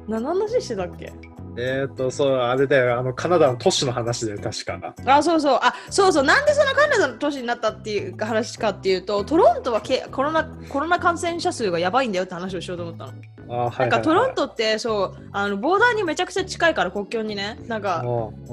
[0.06, 1.12] 何の話してたっけ？
[1.60, 4.94] えっ、ー、と、そう、あれだよ、あの、カナダの都市の話だよ、確か。
[5.06, 5.58] あ、そうそう。
[5.60, 6.22] あ、そうそう。
[6.22, 13.12] なんでそのカナダの都市になったっていう話かっていうと、トロントはけコロナコロナ感染者数がやばいんだよって話をしようと思ったの。
[13.48, 17.58] なんかトロントってそうあのボーダーにめちゃくちゃ近いから国境にね。
[17.66, 18.04] なんか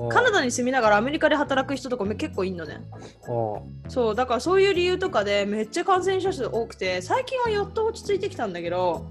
[0.10, 2.80] カナダに住みながらアメリカで働く人とかも結構いんのね。
[3.90, 9.08] そうだからそういう理由とかでめっちゃ感染者数多くて最近はやっと落ち着いてきたんだけど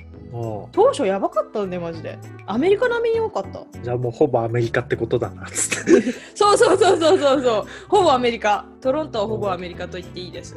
[0.72, 2.18] 当初やばかったんでマジで。
[2.46, 3.64] アメリカ並みに多かった。
[3.82, 6.12] じゃあもうほぼアメリカってことだなっつって。
[6.34, 7.64] そうそうそうそうそうそう。
[7.88, 8.64] ほぼアメリカ。
[8.80, 10.56] トロントはほぼアメリカと言っていいです。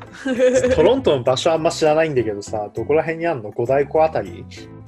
[0.75, 3.51] トロントの場所あんま知らないんだけどさどこら辺にあんの？
[3.51, 4.43] 五大湖あたり？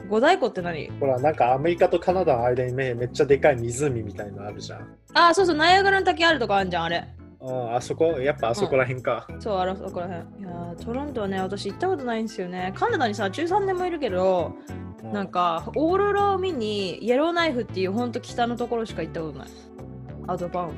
[0.10, 0.90] 五大湖って何？
[1.00, 4.88] ほらなんかアメリカとカナダの間にめめっちゃでかい湖みたいのあるじゃん。
[5.14, 7.08] あそうそうナイアガラの滝あるとこあるじゃんあれ。
[7.42, 10.44] ああそこやっぱあそこら辺か、そうあらそこら辺。
[10.44, 12.74] いやトロントはね私行ったことないんですよね。
[12.76, 14.56] カナダにさ13年もいるけど
[15.14, 19.48] なんかオーロラを見にイエローナイフっていうほんと北のところしか行ったことない。
[20.28, 20.74] アウトバンフ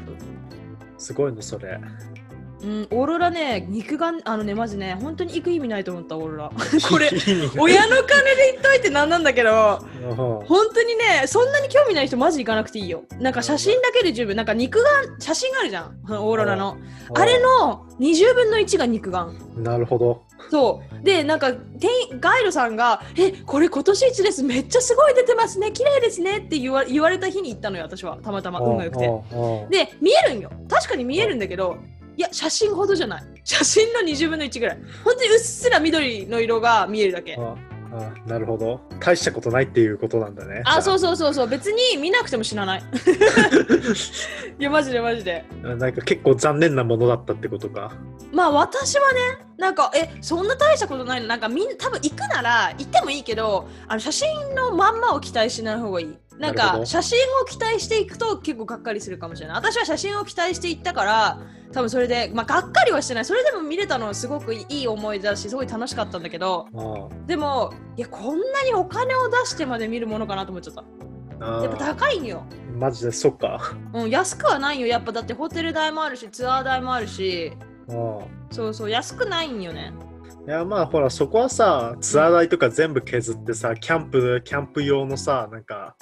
[0.98, 1.80] すごいのそれ
[2.64, 6.52] うんオーロラね肉眼あのねマジね本当に行く意味ないと思ったオーロラ。
[6.90, 7.10] これ
[7.58, 10.16] 親の金で行っといてなんなんだけどうん。
[10.16, 13.04] 本当にねそんなに興味ない人マジ行かなくていいよ。
[13.20, 14.36] なんか写真だけで十分。
[14.36, 16.78] なんか肉眼写真があるじゃんオーロラの。
[17.14, 19.36] あれの20分の1が肉眼。
[19.58, 20.24] なるほど。
[20.50, 21.04] そう。
[21.04, 21.52] でなんか
[22.20, 24.44] ガイドさんが「えこれ今年一です。
[24.44, 25.72] めっちゃすごい出てますね。
[25.72, 28.18] 綺麗ですね」って言わ言われた日に行ったのよ私は。
[28.24, 28.60] たまたま。
[28.60, 29.08] 運が良くて。
[29.70, 30.52] てで見えるんよ。
[30.70, 31.78] 確かに見えるんだけど
[32.18, 33.24] いや写真ほどじゃない。
[33.44, 34.78] 写真の20分の1ぐらい。
[35.04, 37.36] 本当にうっすら緑の色が見えるだけ。
[37.36, 37.56] あ
[37.94, 38.80] あなるほど。
[39.00, 40.62] 大したことないっていうことなんだね。
[40.66, 41.48] あそううそうそうそう。
[41.48, 42.84] 別に見なくても死なない。
[44.60, 45.44] いやマジでマジで。
[45.62, 47.92] なんか結構残念なものだったってことか。
[48.32, 49.20] まあ私はね
[49.58, 51.28] なんかえそんな大したことないの？
[51.28, 59.58] なんかみんな多分行くなら行ってもいいけどあの写真のまんまを期待しない方がいいなんか写真を期待していくと結構がっかりするかもしれない。
[59.58, 61.42] 私は写真を期待していったから
[61.72, 63.26] 多分それでまあがっかりはしてない。
[63.26, 70.84] それでも見れたのはすごくいい思い出だしすごい楽しかったんだけどあでもいやこんなにお金を出してまで見るものかなと思っちゃった。
[71.44, 72.44] あやっぱ高いんよ。
[72.78, 73.12] マジで？
[73.12, 73.76] そっか。
[73.94, 74.88] うん、安くはないよ。
[74.88, 77.54] やっぱだってホテル代もあるしツアー代もあるし。
[77.90, 78.20] あ。
[78.52, 79.94] そうそう安くないんよね
[80.48, 85.96] いやまあほらそこはさツアー代とか全部削ってさキャンプキャンプ用のさなんか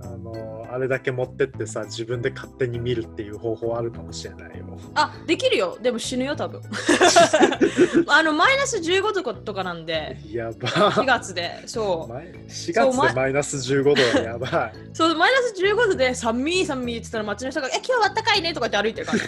[0.00, 4.64] あのあれだけ持ってってさ自分で勝手に見るっていう方法あるかもしれないよ。
[4.94, 5.78] あできるよ。
[5.80, 6.62] でも死ぬよ多分。
[8.08, 10.18] あのマイナス15度とかなんで。
[10.32, 10.68] やば。
[10.68, 11.62] 4月で。
[11.66, 12.12] そう。
[12.12, 14.72] マイ4そうま月でマイナス15度はやばい。
[14.94, 19.26] そうマイナス15度で寒い寒いって言ったら街の人が「え今日はあったかいね」とかって歩いてるから「え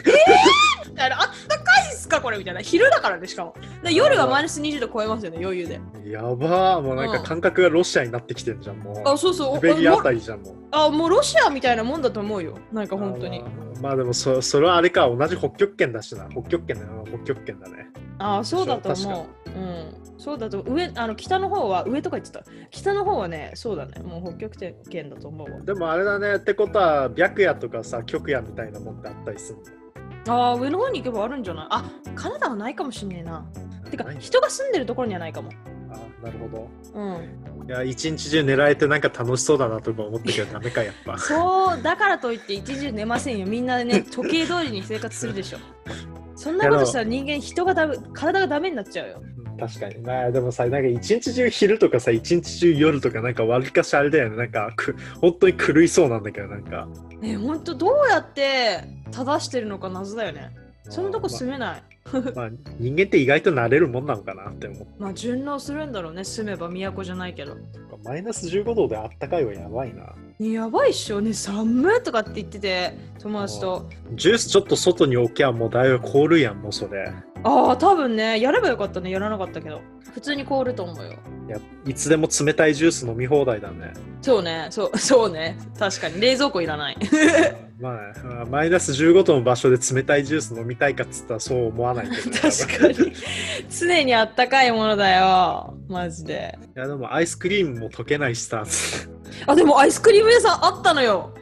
[0.87, 2.39] ー!」みたいな「あったかいっすか?」かこれ？
[2.39, 2.61] みたいな。
[2.61, 3.55] 昼だからね、しかも。
[3.85, 5.81] で夜はマイナス20度超えますよね、余裕で。
[6.11, 9.57] やばーもうなんかうん感覚がロシアになってきてんじゃんもうあ、そうそう。
[9.57, 12.59] シベリアあもたりじゃんもうあ、もうロシアみたいなもんだと思うよ。
[12.73, 13.51] なんか本当にまあ
[13.83, 19.51] まあでもそそれはあれか同じ北極圏だしな北極圏だよ北極圏だねあ、そうだと確思う。
[19.51, 19.95] うん。
[20.19, 22.43] そうだと、上、あの、北の方は、上とか言ってた。
[22.71, 24.01] 北の方はね、そうだね。
[24.01, 24.57] もう北極
[24.89, 25.61] 圏だと思うわ。
[25.61, 29.59] でもあれだねってことは白夜とかさ極夜みたいなもんってあったりする
[30.29, 31.67] ああ、上の方に行けばあるんじゃない？
[31.71, 33.45] あ、カナダはないかもしんねえな。
[33.91, 35.51] てか人が住んでるところにはないかも。
[35.51, 37.69] のあなるほどうん。
[37.69, 43.47] いや一日中狙えてなんか楽しそうだなとか思ったけどダメかやっぱそう、だからといって一日中寝ませんよ。
[43.47, 45.59] みんなね、時計通りに生活するでしょ。
[46.37, 49.23] そんなことしたら人間、人がダメ、体がダメになっちゃうよ。
[49.23, 56.87] うん確かにまあでもさなんか一日中昼とかさ一日中夜とかなんか割りかしあれだよねなんかく本当に狂いそうなんだけどなんか
[57.21, 60.51] ね、ほんとどうやって正してるのか謎だよね。
[60.89, 61.83] そんなとこ住めない。
[62.13, 66.25] まあ、まあ人間って意外と慣れるもんなのかなって思ってまあ順応するんだろうね。
[66.25, 67.57] 住めば都じゃないけど。
[68.05, 71.21] マイナス15度であったかいはやばいなねやばいっしょ。
[71.21, 73.87] ね、寒いとかって言ってて、友達と。
[74.13, 79.11] ジュースちょっと外に置きゃもうだいぶ凍るやんもうそれああ、多分ね、やればよかったね。
[79.11, 79.81] やらなかったけど。
[80.13, 81.13] 普通に凍ると思うよ。
[81.49, 85.59] いやいつでも冷たいジュース飲み放題だねそうね、そう、そうね。
[85.79, 86.21] 確かに。
[86.21, 86.97] 冷蔵庫いらない。
[87.79, 93.13] まあマイナス15度の場所で冷たいジュース飲みたいかっつったらそう思わないけど、ね、 確かに。
[93.69, 95.75] 常にあったかいものだよ。
[95.89, 96.59] マジで。
[96.75, 98.65] いやでもアイスクリームも溶けないしさ
[99.47, 101.33] あ、でもアイスクリーム屋さんあったのよ。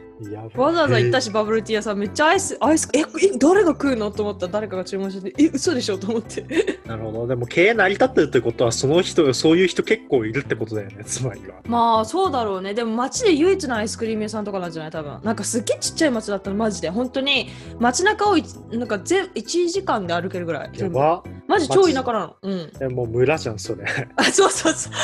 [0.55, 3.03] わざわざ行ったし、し、バブルティー屋さん、めっちゃアイス、アイス、え、え
[3.37, 4.11] 誰が食うの？
[4.11, 5.97] と思ったら誰かが注文してて、え、嘘でしょ？
[5.97, 6.45] と思って。
[6.87, 12.73] なるほどでも経営成り立ってるってことはその人そういう人結構いるってことだよねつまりはまあ、そうだろうね。
[12.73, 14.91] でも街で唯一のアイスクリーム屋さんとかなんじゃない？
[14.91, 15.19] 多分。
[15.23, 16.89] なんかすっげえちっちゃい街だったの、マジで。
[16.89, 17.49] 本当に、
[17.79, 20.69] 街中をいなんか全1時間で歩けるぐらい。
[20.79, 22.35] やばマジ超田舎なの。
[22.41, 22.71] うん。
[22.81, 24.93] えもう村じゃんそれあ、そうそうそう。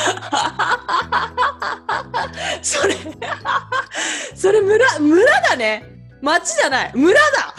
[2.61, 2.95] それ、
[4.35, 5.83] それ村、村だね。
[6.21, 6.91] 町じゃない。
[6.95, 7.53] 村だ。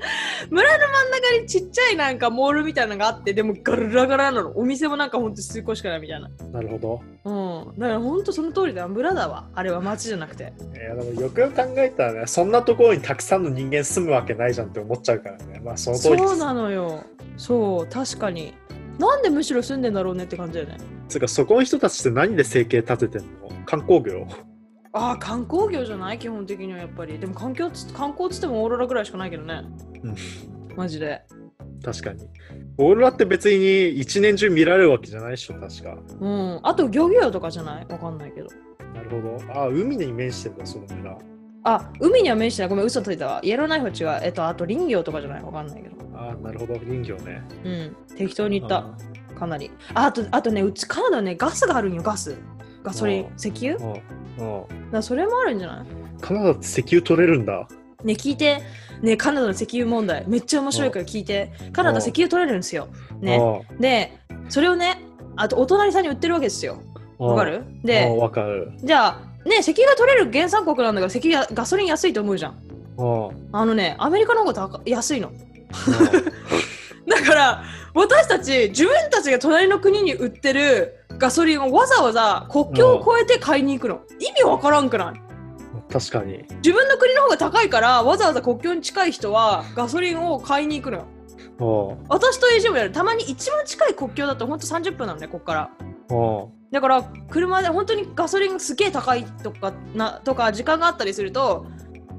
[0.50, 4.52] 村の真ん中にちっちゃいなんかモールみたいなのがあって、でもガラガラなの。
[4.56, 6.30] お店もなんかほんと数個しかないみたいな。
[6.52, 7.78] なるほどうん。
[7.78, 8.88] だからほんとその通りだよ。
[8.88, 9.48] 村だわ。
[9.54, 10.52] あれは町じゃなくて。
[10.74, 17.04] いやでもよくよく考えたらねそんなところにたくさんの人間住むわけないじゃんって思っちゃうからねまあその通りですそうなのよ。
[17.36, 18.54] そう、確かに。
[18.98, 20.76] なんでむしろ住んでんだろうねって感じだよね。
[21.08, 23.50] つうかそこの人たちって何で生計立ててんの？
[23.64, 24.26] 観光業
[24.92, 26.18] ああ、観光業じゃない？
[26.18, 27.18] 基本的にはやっぱり。
[27.18, 29.62] でも環境つ観光っつってもオーロラぐらいしかないけどね。
[30.02, 30.16] うん
[30.76, 31.22] マジで。
[31.82, 32.26] 確かに
[32.76, 36.60] オーロラって別に一年中見られるわけじゃないでしょ確かうん。
[36.62, 37.86] あと漁業とかじゃない？
[37.88, 38.48] わかんないけど。
[38.94, 41.16] なるほどあ海に面してんだその村
[41.62, 42.68] あ、海には面してない。
[42.70, 43.40] ごめん、嘘ついたわ。
[43.44, 44.20] イエローナイフは違う。
[44.24, 45.42] えっと、あと林業とかじゃない？
[45.42, 45.96] わかんないけど。
[46.14, 47.96] あなるほど林業ねうん。
[48.16, 48.96] 適当に言ったあ。
[49.38, 49.70] かなり。
[49.94, 52.36] ああと、あとね、うちカナダね、ガスがあるんよ、ガス。
[52.82, 53.78] ガソリンあ、石油？
[54.38, 55.86] うんうんらそれもあるんじゃない？
[56.20, 57.66] カナダって石油取れるんだ
[58.04, 58.62] ね、聞いて。
[59.02, 60.24] ね、カナダの石油問題。
[60.26, 61.52] めっちゃ面白いから聞いて。
[61.72, 62.88] カナダ石油取れるんですよ。
[63.20, 63.38] ね。
[63.78, 64.12] で、
[64.48, 65.02] それをね、
[65.36, 66.78] あとお隣さんに売ってるわけですよ。
[67.18, 67.64] わかる？
[67.84, 72.54] でで、わかるじゃあ、ね、石油が取れる原産国なんだから、石油やガソリン安いと思うじゃん。
[73.52, 75.32] あのね、アメリカの方が高安いの。
[77.08, 77.62] だから、
[77.94, 84.00] 私たち、自分たちが隣の国に売ってるガソリンをわざわざ国境を越えて買いに行くの。
[84.18, 85.20] 意味わからんくない？
[85.92, 91.04] 確かに自分の国の方が高いから、わざわざ国境に近い人はガソリンを買いに行くのよ。
[91.58, 92.92] うん私と AJ もやる。
[92.92, 95.70] たまに一番近い国境だとほんと30分なのね、こっから。
[96.16, 101.66] うんだから車で本当にガソリンがすげえ高いとかなとか時間があったりすると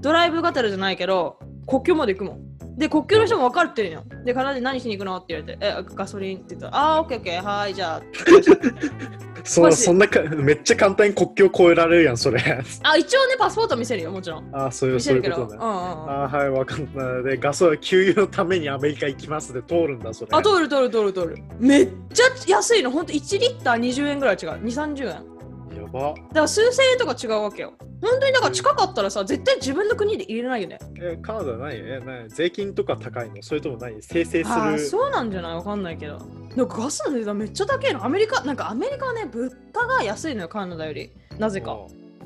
[0.02, 2.51] ドライブ型じゃないけど国境まで行くもん。
[2.78, 4.04] で国境の人も分かってるのよ。
[4.26, 5.18] で、カナダで何しに行くの？
[5.18, 8.02] って言われて、え、ガソリンって言ったら、あー、オッケーオッケー、はーい、じゃあ。
[9.44, 12.40] そそんなかめっちゃ簡単に国境越えられるやんそれ
[12.84, 14.56] あ、一応ね、パスポート見せるよ、もちろん。
[14.56, 15.00] あそういう。
[15.00, 16.12] そういうことねうんうんうん。
[16.24, 21.38] あはいわかんないでガソリン給油のためにアメリカ行きますで通るんだそれあ、通る通る通る通る。
[21.60, 24.50] めっちゃ安いの、ほんと1リッター20円ぐらい違う。
[24.52, 25.31] 2、30円。
[25.76, 27.74] だやばから数千円とか違うわけよ。
[28.02, 30.80] 本当にだから近かったらさ、絶対自分の国で入れないよね。
[31.00, 33.42] えカナダないえない税金とか高いの？
[33.42, 33.96] それともない？
[34.02, 34.80] 生成する？
[34.80, 35.56] そうなんじゃない？
[35.56, 36.18] わかんないけど。
[36.56, 38.04] なんかガスの値段めっちゃ高いの？
[38.06, 41.12] アメリカ、なんかアメリカはね、物価が安いのよ、カナダより。
[41.38, 41.78] なぜか。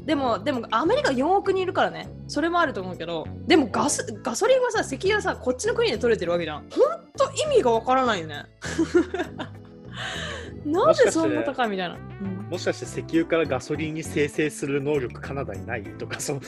[0.06, 2.08] でも、でもアメリカ4億人いるからね。
[2.28, 6.60] それもあると思うけど、でもガス、ガソリンはさ、石油はさ、こっちの国で取れてるわけじゃん。
[6.60, 6.70] ほん
[7.14, 8.46] と意味がわからないよね。
[10.66, 11.96] なんでそんな高いみたいな。
[11.96, 16.40] うんもしかして石油からガソリンに生成する能力カナダにないとかそ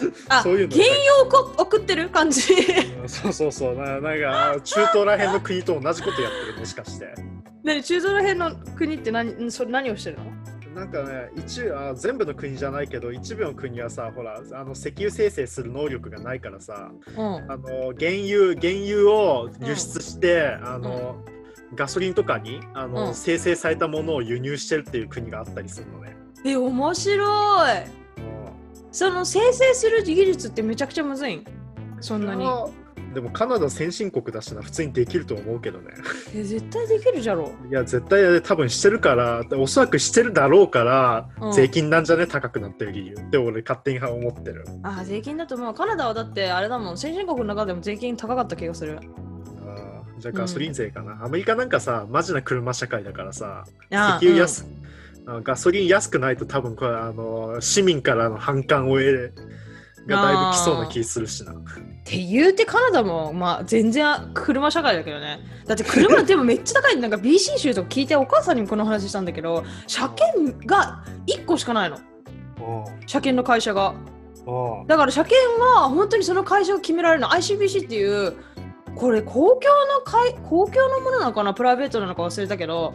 [0.43, 0.85] そういうの原
[1.23, 2.53] 油をこ送ってる感じ。
[3.01, 3.75] うんそうそうそう。
[3.75, 7.13] ななんか中東らへんの国と同じことやってるもしかして。
[7.63, 10.25] 何中東ら辺の国って何それ何をしてるの？
[10.75, 17.51] なんかね一あ全部の国じゃないけど一部の国はさほらあの石油生成する能力がないからさうん。
[17.51, 21.15] あの原油原油を輸出して、あの
[21.75, 26.15] ガソリンとかにあの、うん生成されたものを輸入してるっていう国があったりするのね。
[26.45, 27.77] え、面白い。
[28.91, 31.45] その生成する技術ってめちゃくちゃむずいん？
[31.99, 32.45] そんなに。
[32.45, 32.65] あ
[33.13, 35.91] でもカナダ先進国だしな普通にできると思うけどね。
[36.35, 37.51] え、絶対できるじゃろ。
[37.69, 42.27] いや絶対多分してるからおそらくしてるだろうから、うん税金なんじゃね？
[42.27, 44.65] 高くなってる理由って俺勝手に思ってる。
[44.83, 45.73] あ、税金だと思う。
[45.73, 46.97] カナダはだってあれだもん。
[46.97, 48.99] 先進国の中でも税金高かった気がする。
[50.17, 54.65] じゃあガソリン税かな、アメリカなんかさマジな車社会だからさあ石油安、
[55.27, 59.33] あガソリン安くないと多分これあの市民からの反感を得る
[60.07, 61.51] がだいぶ来そうな気するしな。
[61.51, 61.55] っ
[62.05, 65.39] て言うてカナダもまあ全然車社会だけどね。
[65.65, 66.97] だって車でもめっちゃ高い。
[66.97, 71.99] なんか BC 州とか聞いてお母さんにもこの話したんだけど車検が1個しかないの。
[73.05, 73.93] 車検の会社が。
[74.87, 77.27] だから車検は本当にその会社が決められるの。
[77.27, 78.33] ICBC っていう
[78.97, 81.53] これ公共の会公共のものなのかな？
[81.53, 82.93] プライベートなのか忘れたけど。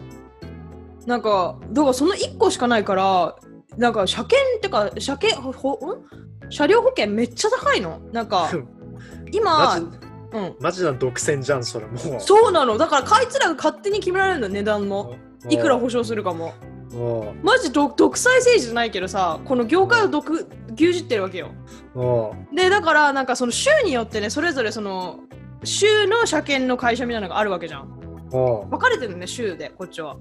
[1.06, 3.36] なんかだからその1個しかないから
[3.76, 6.50] なんか車検ってか車検ほほん？
[6.50, 8.00] 車両保険めっちゃ高いの？
[8.12, 8.50] なんか
[9.32, 9.86] 今マジ
[10.32, 10.56] うん。
[10.60, 11.92] マジな独占じゃんそれも。
[11.94, 12.20] う。
[12.20, 12.78] そうなの。
[12.78, 15.16] だからあいつらが勝手に決められるの値段も。
[15.48, 16.54] いくら保証するかも。
[16.94, 17.34] お。
[17.42, 21.48] マジ独独裁政治じゃないけどさこの業界を独牛耳ってるわけよ。
[21.94, 22.32] お。
[22.54, 25.20] でだからなんかその州によってねそれぞれその
[25.64, 27.98] 州の車検の会社みたいなのがあるわけじゃん。
[28.35, 30.16] お分かれてるのね州でこっちは。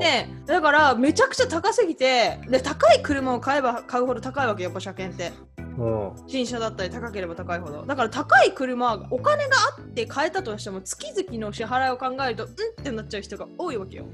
[0.00, 5.32] でだからめちゃくちゃ高すぎてで高い車を買えば買うほど高いわけよやっぱ車検って。
[5.80, 7.86] お新車だったり高ければ高いほど。
[7.86, 14.04] だから高い車お金があって買えたとしても月々の支払いを考えるとうんってなっちゃう人が多いわけよ。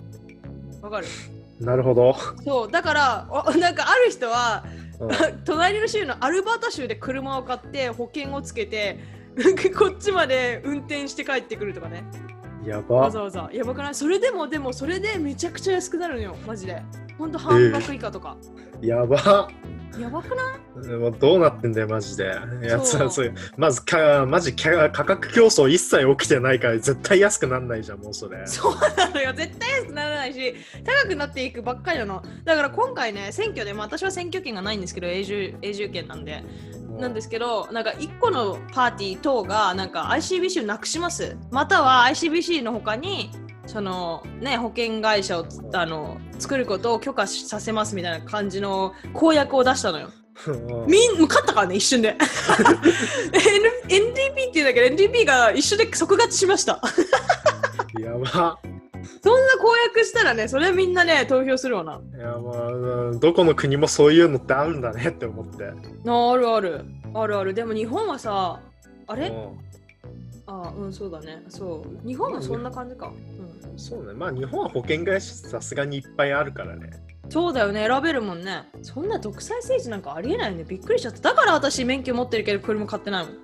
[0.83, 1.07] わかる？
[1.61, 2.15] なるほど。
[2.45, 2.71] そう。
[2.71, 4.65] だからお なんかある人は
[5.01, 5.09] うん。
[5.45, 8.99] 隣の州のアルバータ州で車を買って保険をつけて
[9.77, 12.05] こっちまで運転して帰ってくるとかね。
[12.65, 12.97] やば。
[12.97, 13.51] わざわざ。
[13.53, 16.37] やばくないそれでもでもそれでめちゃくちゃ安くなるのよ。
[16.47, 16.83] マジで。
[17.19, 18.37] ほんと半額以下とか、
[18.81, 19.49] やば。
[20.01, 20.35] やばくな
[20.83, 20.87] い？
[20.89, 22.25] でもどうなってんだよ、マジで。
[22.63, 23.35] やつはそういう。
[23.57, 28.45] まずか、マジ価価格競争一切起きてないから、絶対安くなんないじゃん、もうそれ。
[28.47, 30.55] そうなのよ絶対安くならないし
[30.85, 36.45] 高くなっていくばっかりなのだから今回ね選挙で、まあ、私は選挙権がないんですけど永住永住権なんで
[36.99, 43.31] なんですけどなんか1個のパーティー等がなんか ICBC をなくしますまたは ICBC の他に
[43.67, 50.11] そのね保険会社をあの作ることを許可させますみたいな感じの公約を出したのよ。
[50.47, 50.87] うん。
[50.87, 52.17] みん勝ったからね一瞬で。
[53.89, 56.81] N NDP っていうんだけど NDP が一瞬で即勝ちしました。
[58.01, 58.59] やば。
[59.23, 62.01] そんな公約したらねそれみんなね投票するわな。
[62.17, 65.65] いや、まあうん、どこの国もそういうのってあるんだねって思って。
[65.65, 66.85] ああるある。
[67.15, 67.55] あるある。
[67.55, 68.61] でも日本はさ
[69.07, 69.29] あれ？
[69.29, 69.74] うん
[70.47, 71.43] あうんそうだね。
[71.49, 72.07] そう。
[72.07, 73.13] 日本はそんな感じか、
[73.73, 74.13] うん、そうね。
[74.13, 76.91] まあ、日本は保険会社さすがにいっぱいあるからね。
[77.31, 77.87] そうだよね。
[77.87, 78.69] 選べるもんね。
[78.83, 80.65] そんな独裁政治なんかありえないよね。
[80.65, 81.31] びっくりしちゃった。
[81.31, 83.35] だから私免許持ってるけど車買ってないもん。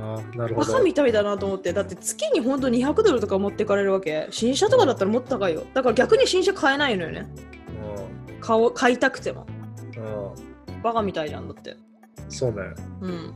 [0.00, 0.72] ああ、なるほど。
[0.72, 1.72] バカみたいだなと思って。
[1.72, 4.28] だって月にほんと200ドルとか持ってかれるわけ。
[4.30, 5.64] 新車とかだったらもっと高いよ。
[5.74, 7.26] だから逆に新車買えないのよね。
[8.40, 9.46] 買お買いたくても。
[9.96, 10.48] うんうん
[10.80, 11.76] バカみたいじゃんだって。
[12.28, 12.58] そうね。
[13.00, 13.34] うん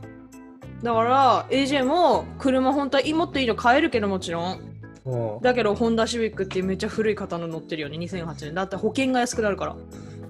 [0.83, 4.59] だから AJ も車本当はもっといいの買えるけどもちろん。
[5.05, 5.41] うん。
[5.41, 8.53] だけどホンダシビックっていうめっちゃ古い方の乗ってるよね2008年。
[8.53, 9.75] だって保険が安くなるから。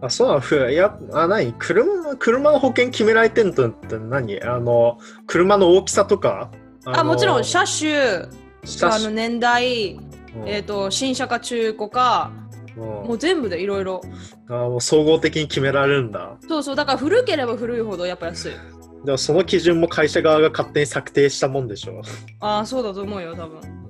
[0.02, 1.54] あ、そうなのふいや、あ、何？
[1.54, 4.42] 車車の保険決められてんのって何？
[4.44, 6.52] あの、車の大きさとか？
[6.86, 8.44] あもちろん車車種。
[8.66, 10.48] 車あの年代、うん。
[10.48, 12.32] えー、と新車か中古か。
[12.78, 12.84] うん。
[12.84, 14.02] もう全部でいろいろ。
[14.50, 16.38] あもう総合的に決められるんだ。
[16.48, 16.76] そうそう。
[16.76, 18.52] だから古ければ古いほどやっぱ安い
[19.06, 22.02] でもその基準も会社側が勝手に策定したもんでしょ。
[22.40, 23.60] ああそうだと思うよ多分。
[23.60, 23.84] うん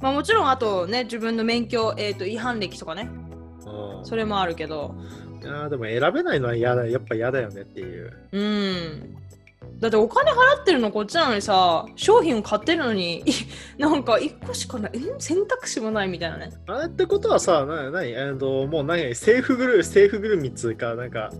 [0.00, 3.08] まあもちろんあとね自分の免許、えー、と違反歴とかね。
[3.64, 4.04] うん。
[4.04, 4.94] それもあるけど。
[5.40, 8.12] いやーでも選べないのは嫌だやっぱ嫌だよねっていう。
[8.32, 9.16] うん
[9.82, 13.24] だってお金払ってるのこっちなのにさ商品を買ってるのにい
[13.82, 21.30] なんか1個しかないえ選択肢もないみたいなねあれってことはさ、ななにえーともう何政府ぐる政府ぐるみっつうか、なんか、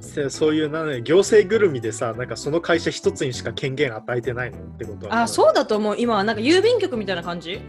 [0.00, 5.22] せそういうな行政ぐるみでさ、なんかその会社一つにしか権限与えてないのってことは。
[5.22, 7.60] あそうだと思う今はなんか郵便局みたいな感じ？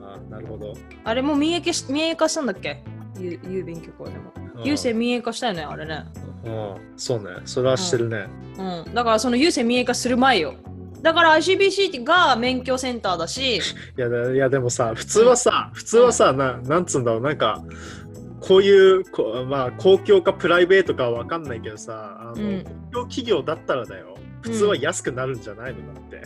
[0.00, 0.74] あなるほど。
[1.02, 2.84] あれも民営化し民営化したんだっけ？
[3.18, 4.45] ゆ郵便局はでも。
[4.56, 6.04] うん郵政民営化したよね、あれね。
[6.44, 7.42] うん、そうね。
[7.44, 8.26] それはしてるね。
[8.58, 8.94] うん。
[8.94, 10.54] だからその郵政民営化する前よ。
[11.02, 13.58] だから ICBC が免許センターだし、
[13.96, 17.62] いやだいやでもさ普通はさ普通はさななんつうんだろうなんか
[18.40, 26.22] こういうこまあ公共かプライベートかは分かんないけどさあの、うん公共企業だったらだよ普通は安くなるんじゃないのだって、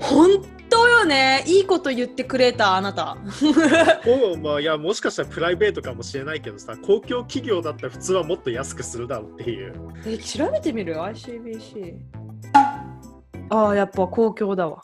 [0.00, 1.44] 本当よね。
[1.46, 3.16] いいこと言ってくれた、あなた。
[4.06, 9.74] おまあいやもしかしたらプライベートかもしれないけどさ公共企業だったら普通はもっと安くするだろうっていう
[10.06, 11.94] え、調べてみる ?ICBC。
[13.50, 14.82] ああ、やっぱ公共だわ。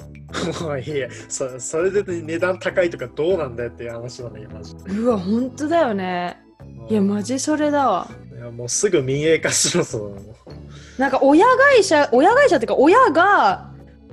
[0.79, 6.41] い いやそそれで値段高いとかどうなんだよっていう話だよマジでうわ、本当だよね。
[6.89, 8.09] いや、マジそれだわ。
[8.33, 10.17] いやもうすぐ民営化しろそ
[10.99, 13.70] なんか親会社、親会社っていうか、親が、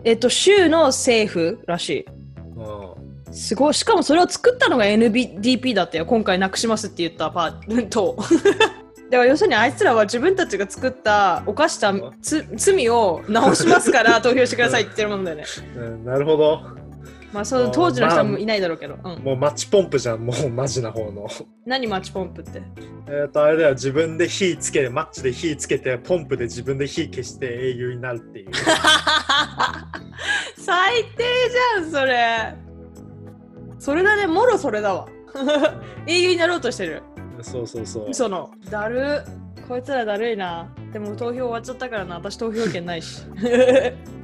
[0.07, 2.05] えっと、州の政府らしい。
[2.57, 2.97] の、
[3.29, 3.73] すごい。
[3.73, 6.05] しかもそれを作ったのが NBDP だったよ。
[6.05, 8.15] 今回なくしますって言ったパート。
[9.11, 15.43] だから要するにあいつらは自分たちが作った犯したつ罪を直しますから 投票してくださいって言ってるもんだよね。
[15.75, 16.61] うん、なるほど
[17.33, 18.97] まあそう当時の人はもういないだろうけど。
[19.03, 21.27] うん、もうマッチポンプじゃんもうマジな方の
[21.65, 22.61] 何マッチポンプって。
[23.07, 28.51] えっとあれだよ自分で火つけてマッチで火つけてポンプで自分で火消して英雄になるっていう
[30.57, 31.23] 最低
[31.77, 32.55] じゃんそれ。
[33.79, 35.07] それだね、もろそれだわ。
[36.07, 37.03] 英雄になろうとしてる。
[37.41, 39.21] そうそうそうそのだる
[39.67, 43.23] こいつらだるいなでも投票終わっちゃったからな私投票権ないし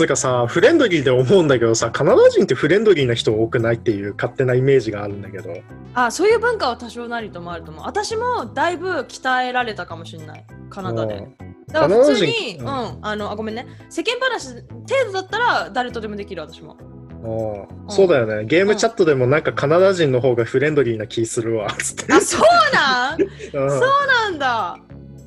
[0.00, 5.54] つうかさフレンドリーで思うんだけどさカナダ人ってフレンドリーな人多くないっていう勝手なイメージがあるんだけど。
[5.94, 7.84] あそういう文化は多少なりともあると思う。
[7.84, 10.46] 私もだいぶ鍛えられたかもしれない。
[10.70, 11.28] カナダで。
[11.66, 12.98] だから普通に、うんカナダ人？
[13.02, 13.66] あのあごめんね。
[13.88, 14.62] 世間話程
[15.06, 16.76] 度だったら誰とでもできる私も。
[17.22, 17.90] うん。
[17.90, 18.44] そうだよね。
[18.46, 22.40] ゲームチャットでもなんかカナダ人の方がフレンドリーな気するわつって、あそう
[22.74, 23.20] なん？
[23.20, 23.28] うん。
[23.70, 24.78] そうなんだ。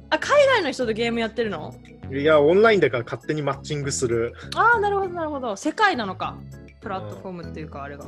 [0.10, 1.76] あ海外の人とゲームやってるの？
[2.20, 4.34] いやオンラインだから勝手にマッチングする。
[4.56, 5.56] ああなるほどなるほど。
[5.56, 6.38] 世界なのか。
[6.80, 8.06] プラットフォームっていうかあれが。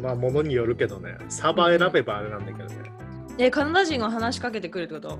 [0.00, 1.16] まあものによるけどね。
[1.28, 2.74] サーバー選べばあれなんだけどね。
[3.38, 5.18] えカナダ人が話しかけてくるってこと？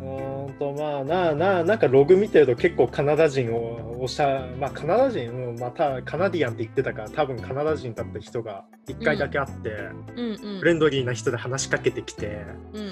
[0.00, 9.70] うーんとまあなななんかログ見てると結構カナダ人をおしゃまあカナダ人、うん、またカナディアンって言ってたから多分カナダ人だった人が1回だけあって、
[10.16, 10.58] うんうん。
[10.60, 12.82] フレンドリーな人で話しかけてきてうん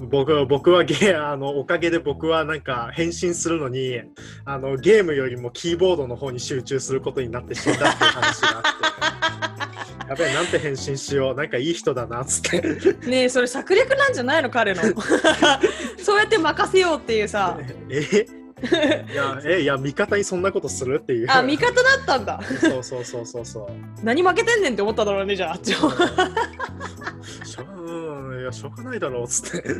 [0.00, 0.08] うん。
[0.10, 4.00] 僕は僕はゲーあのおかげで僕はなんか返信するのに
[4.44, 8.68] あのゲームよりもキーボードの方に集中することになって死んだっていう話があって
[10.08, 12.60] やべえなんて返信しようなんかいい人だなっつって。
[13.06, 14.82] ねえそれ策略なんじゃないの彼の
[16.08, 17.58] そうやって任せようっていうさ。
[17.90, 19.04] え？
[19.12, 21.30] いやえいや味方にそんなことするっていう。
[21.30, 22.40] あ味方だったんだ。
[22.60, 23.66] そうそうそうそうそう。
[24.04, 25.52] 何負けてんねんって思っただろうねじゃあ。
[25.52, 25.90] あっちも
[27.44, 29.74] しょうんいやしょうがないだろうっつって。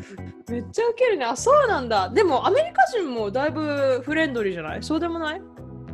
[0.52, 1.24] めっちゃウケるね。
[1.24, 2.08] あそうなんだ。
[2.10, 4.82] でもアメリカ人もだいぶフレンドリーじゃない？
[4.82, 5.42] そうでもない？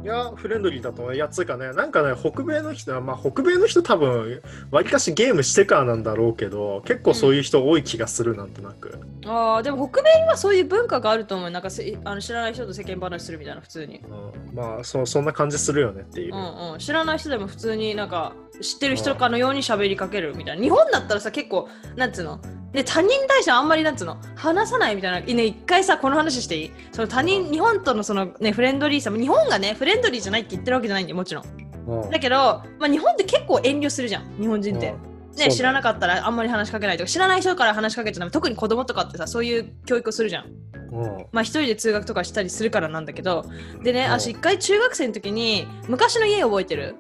[0.05, 1.73] いやフレンドリーだと思ういやつうかね。
[1.73, 11.51] なんかね北米の人はまあ北米の人多分わりかしゲームしてからなんだろうけど結構そういう人多い気がするなんとなく、あーでも北米にはそういう文化があると思う。
[11.51, 14.01] なんかせあの知らない人と世間話するみたいな普通に。
[14.01, 14.55] うん。
[14.55, 20.63] まあそそんな感じするよねっていう、うんうん、知らない人でも普通になんか知ってる人かのように喋りかけるみたいな。
[20.63, 22.41] 日本だったらさ結構なんつうの？
[22.73, 26.73] で他人に対してあんまりなんつうの話さないみたいなね一回さこの話していい？
[26.93, 31.45] その他人日本とのそのねフレンドリーさ日本がねフレンドリーじゃないって言ってるわけじゃないんでもちろん。
[31.87, 32.11] うん。
[32.11, 32.37] だけど、
[32.79, 35.37] まあ、日本って結構遠慮するじゃん日本人って、うん。
[35.37, 40.47] ね、知らなかったらあんまり話しかけないとか知らない人から話しかけちゃダメ特に子供とかってさそういう教育をするじゃん。
[40.93, 41.27] うん。
[41.33, 43.45] まあ一人で通学とかしたりするからなんだけど。
[43.83, 44.11] でねうん。
[44.13, 46.97] 私一回中学生の時に昔の家覚えてる？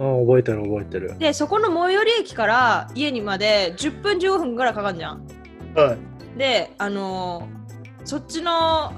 [0.00, 1.18] うん覚えてる覚えてる。
[1.18, 5.26] でそこの最寄り駅から家にまで10分15分ぐらいかかるじゃん。
[5.74, 6.38] はい。
[6.38, 7.60] であのー
[8.02, 8.50] そっちの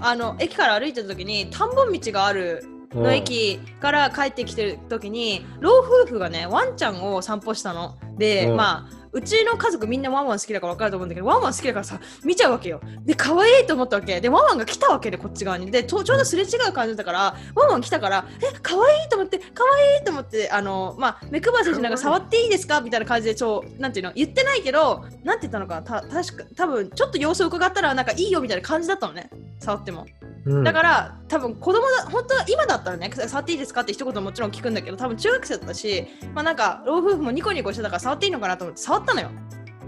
[0.06, 7.96] あの駅から歩いてる時に田んぼ道があるの駅から帰ってきてる時に老夫婦がねワンちゃんを散歩したの。
[8.16, 8.56] で、うん。
[8.56, 12.80] まあうちの家族みんなワンワン好きだから分かると思うんだけどワンワン好きだからさ見ちゃうわけよ。
[13.04, 14.20] で可愛いと思ったわけ。
[14.20, 15.70] でワンワンが来たわけでこっち側に。
[15.70, 29.30] でちょうどすれ違う感じだからワンワン来たからえ可愛いと思って可愛いと思ってあのまあ目配せしながら触っていいですかみたいな感じでちょなんていうの言ってないけどなんて言ったのかなた確か多分ちょっと様子を伺ったらなんかいいよみたいな感じだったのね。
[29.58, 30.06] 触っても。
[30.46, 30.64] うん。
[30.64, 39.30] だから多分子供だ本当は今だったらね触っていいですかって一言もちろん聞くんだけど多分中学生だったしまあなんか老夫婦もニコニコしてたから触っていいのかなと思って触ったのよ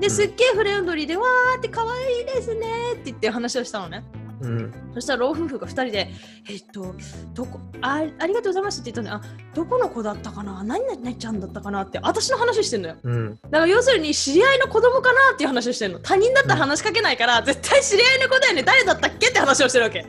[0.01, 4.07] ですっげえフレンドリーでわーって可愛いですねって言って話をしたのね
[4.41, 4.73] うん。
[4.95, 6.11] そしたら老夫婦が2人で、
[6.49, 6.95] えっと、
[7.35, 10.63] どこあ、ありがとうございますって言ったのに、あ、どこの子だったかな？
[10.65, 12.97] 何々ちゃんだったかなって、私の話してんのよ。
[13.03, 13.35] うん。
[13.35, 16.01] だから要するに知り合いの子供かなっていう話をしてんの。
[16.01, 18.63] 他人だったら話しかけないから、絶対知り合いの子だよね。
[18.65, 20.05] 誰だったっけって話をしてるわけ。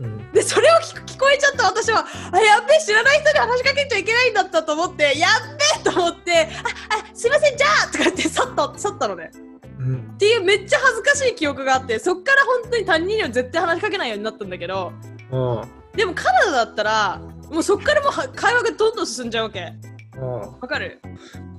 [0.00, 0.32] うん。
[0.32, 6.48] で、それを聞く聞こえちゃった私は、あ、やっべえ、知らない人に話しかけちゃいけないんだったと思って、やっべえと思って、
[6.90, 9.30] あ、あ、すいません、じゃあとか言って、去った、去ったのね。
[9.78, 10.16] うんっ。
[10.18, 14.92] ていうめっちゃ恥ずかしい記憶があって、そっから本当に他人には絶対話しかけないようになったんだけど、
[15.30, 15.62] うん。
[15.96, 17.20] でもカナダだったら、
[17.50, 19.72] もうそっからもうは会話がどんどん進んじゃうわけ。
[20.16, 20.40] うん。
[20.40, 21.00] わかる？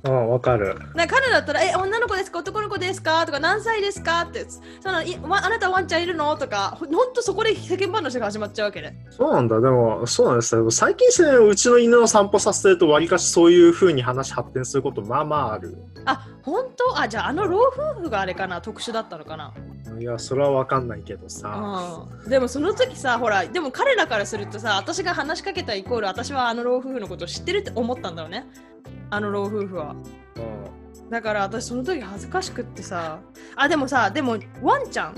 [0.06, 0.30] うん。
[0.30, 0.78] わかる。
[0.94, 2.38] なんかカナダだったら、え、女の子ですか？
[2.38, 3.24] 男の子ですか？
[3.26, 4.22] とか、何歳ですか？
[4.22, 4.46] って、
[4.80, 6.36] そのいわあなたワンちゃんいるの？
[6.36, 9.06] とか、ほほんとそこで世間話が始まっちゃうわけね。
[9.10, 9.60] そうなんだ。
[9.60, 10.70] でも、そうなんですよ。
[10.70, 15.76] 最近してうちの犬の散歩させてると、わりかしそういう風に話発展すること、まあまあある。
[16.04, 17.00] あ、本当？
[17.00, 18.60] あ、じゃああの老夫婦があれかな？
[18.60, 19.52] 特殊だったのかな？
[19.98, 22.04] いや、それはわかんないけどさ。
[22.24, 22.30] うん。
[22.30, 28.46] でもその時さ、ほら、でも彼らからするとさ、私が話しかけたイコール、私はあの老夫婦のことを知ってるって思ったんだろうね。
[29.10, 29.94] あの老夫婦は。
[30.36, 31.10] うん。
[31.10, 33.20] だから私その時恥ずかしくってさ。
[33.54, 35.14] あ、でもさ、でもワンちゃん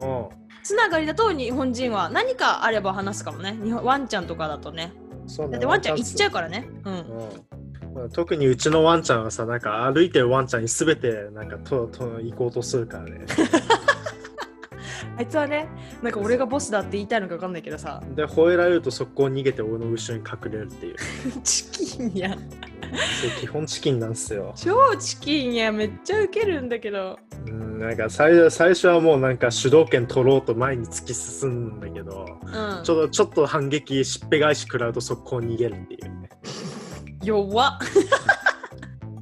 [0.00, 0.28] うん。
[0.62, 3.58] つながりだと日本人は何かあれば話すかもね。
[3.62, 4.92] 日本ワンちゃんとかだとね。
[5.38, 6.68] だってワンちゃん行っちゃうからね。
[6.84, 8.02] うん。
[8.02, 13.26] うん、特にうちのワンちゃんはさ、なんか歩いてるワンちゃんにすべてなんかとと行こうとするからね。
[15.18, 15.68] あいつはね、
[16.02, 20.96] なんか俺がボスだって言いたいのか分かんないけどさ、で、吠えられると速攻逃げて俺の後ろに隠れるっていう。
[21.42, 22.30] チキンや。
[22.30, 24.52] そう基本チキンなんですよ。
[24.56, 27.18] 超チキンや、めっちゃウケるんだけど。
[27.46, 32.90] うん、なんか最初最初はもうなんか主導権取ろうと前に突き進むんだけど、うんち。
[32.90, 36.28] ょっとちょっと反撃しっぺ返し食らうと速攻逃げるっていうね。
[37.24, 37.78] 弱っ。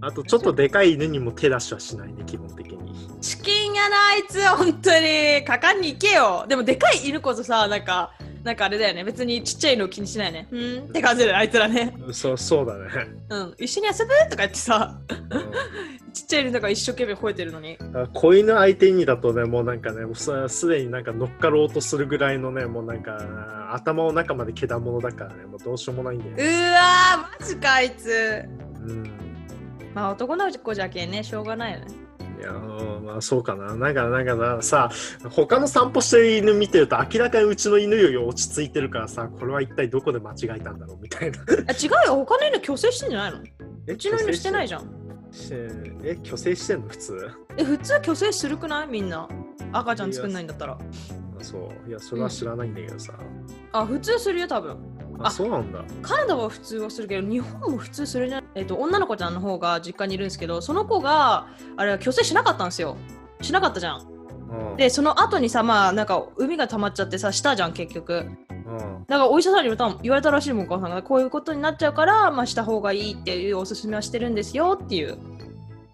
[0.01, 3.18] あとちょっとでかい犬にも手出しはしないね、基本的に。
[3.20, 5.44] チキンやな、あいつ、本当に。
[5.44, 6.46] 果敢に行けよ。
[6.48, 9.05] でも、でかい犬こそさ、なんか、なんかあれだよね。
[9.05, 10.48] 別にちっちゃいの気にしないね。
[10.51, 11.94] うんって感じだよ、あいつらね。
[12.12, 12.86] そうそうだね。
[13.28, 13.55] うん。
[13.59, 15.20] 一緒に遊ぶとか言ってさ、うん
[16.12, 17.78] ちっちゃい犬だから一生懸命吠えてるのに。
[18.14, 26.70] 子犬相手にだとね、もうなんかね、もうすすでになんか乗っかろうとするぐらいのね、もうなんか頭の中までけだものだからね、もうどうしようもないんだようね。
[26.72, 28.44] わー、マジか、あいつ。
[28.86, 29.30] うん。
[29.95, 31.86] まあ、男の子じゃけんね、しょうがないよね。
[32.38, 33.74] いや、うんまあそうかな。
[33.76, 34.91] なんか、なんかなさ、
[35.30, 41.38] 他の散歩してる犬見てると明らかにうちの犬より落ち着いてるからさ、これは一体どこで間違えたんだろうみたいな。
[41.68, 43.38] あ違うよ、他の犬虚勢してんじゃないの？
[43.88, 44.82] えうちの犬してないじゃん。
[46.03, 46.88] え、虚勢してんの？
[46.88, 47.30] 普通？
[47.59, 48.88] え、普通虚勢するくない？
[48.88, 49.28] みんな。
[49.72, 50.72] 赤ちゃん作んないんだったら。
[50.74, 51.88] あそう。
[51.88, 53.12] いや、それは知らないんだけどさ。
[53.72, 54.76] あ、普通するよ、多分。
[55.21, 55.85] あ、あそうなんだ。
[56.03, 58.43] カナダは普通はするけど、日本も普通するね。
[58.55, 61.47] えっ、と、女の子ちゃんの方が実家にいるんですけど、その子が、
[61.77, 62.97] あれは虚勢しなかったんですよ。
[63.43, 64.07] しなかったじゃん。
[64.71, 64.77] うん。
[64.77, 68.27] で、その後にさ、まあ、なんか、海が溜まっちゃってさ、したじゃん、結局。
[68.51, 69.05] うん。
[69.07, 71.03] だから、お医者さんにも多分言われたらしいもん、お母さんが。
[71.03, 75.18] こういうことになっちゃうから、まあ、した方がいいっていうおすすめはしてるんですよっていう。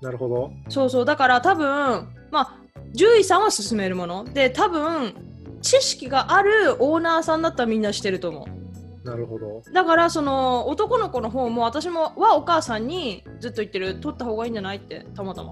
[0.01, 0.53] なるほど。
[0.68, 2.55] そうそう、だから多分、まあ、
[2.93, 4.24] 獣医さんは勧めるもの。
[4.24, 5.14] で、多分、
[5.62, 8.55] 知識があるオーナーさんだったらみんなしてると思う。
[9.07, 9.62] なるほど。
[9.72, 15.50] だからその男の子の方も私もはお母さんにずっと言ってる取った方がいいんじゃないってたまたま。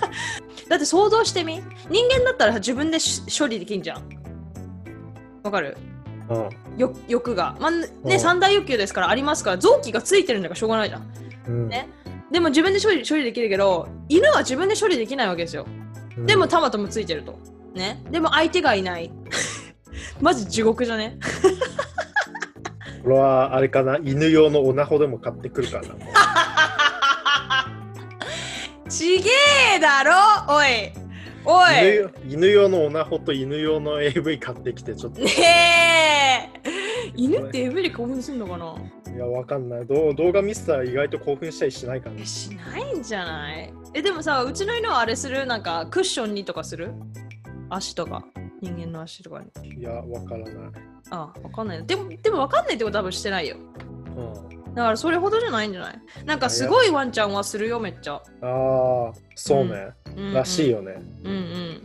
[0.68, 1.62] だって想像してみ。
[1.90, 4.02] 人間だったら自分でし処理できんじゃん。
[5.42, 5.76] わかる？
[6.28, 6.48] うん。
[6.78, 7.56] よ欲が。
[7.60, 8.20] まあねうん。
[8.20, 11.02] 三大欲求ですからありますから臓器がついてるんだからしょうがないじゃん。
[11.48, 11.68] うん。
[11.68, 11.88] ね。
[12.30, 15.66] でも自分で処理処理できるけど犬は自分で処理できないわけですよ。
[16.16, 16.26] うん。
[16.26, 17.38] でもたまたまついてると。
[17.74, 18.02] ね。
[18.10, 19.12] でも相手がいない。
[20.20, 21.18] マジ地獄じゃね？
[23.06, 23.98] これはあれかな？
[24.02, 25.94] 犬用のオナホでも買ってくるからな？
[28.90, 29.30] ちげ
[29.76, 30.12] えだろ？
[30.52, 30.90] おい。
[31.44, 32.04] おい。
[32.28, 35.20] 犬用のオナホと犬用の AV 買ってきてちょっと。
[35.20, 36.70] いねえ。
[37.14, 38.74] 犬って AV で興奮するのかな？
[39.16, 39.86] や、わかんない。
[39.86, 42.26] どう動画見せたら意外と興奮したりしないかなえ。
[42.26, 43.72] しないんじゃない？
[43.94, 45.46] えでもさうちの犬はあれする？
[45.46, 46.92] なんかクッションにとかする？
[47.70, 48.24] 足とか
[48.60, 49.80] 人間の足とかに。
[49.80, 50.54] いや、わからない。
[51.10, 51.78] あわかんない。
[51.78, 53.56] なでもでもわかんないってことは多分してないよ。
[54.16, 56.00] うん、だからそれほどじゃないんじゃない？
[56.24, 60.24] なんかすごいワンちゃんはするよめっちゃ、ああ、そうね、うん。
[60.28, 60.96] うんらしいよね。
[61.24, 61.82] うんうん。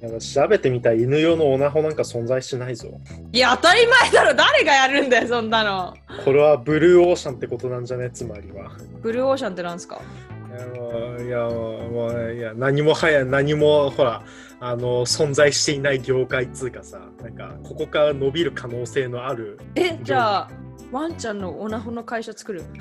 [0.00, 2.88] やっぱ調べてみたら犬用のオナホなんか存在しないぞ。
[3.32, 4.34] いや当たり前だろ。
[4.34, 5.94] 誰がやるんだよそんなの。
[6.24, 8.10] これはブルーオーシャンってことなんじゃね？
[8.10, 8.70] つまりは。
[9.02, 10.00] ブルーオーシャンってなんすか？
[10.48, 14.22] いやもういやもういや何もはや何もほら
[14.60, 20.50] あの存在していない業界っつうかさなんかここから伸びる可能性のあるえじゃあ
[20.92, 22.64] ワンちゃんのオナホの会社作る？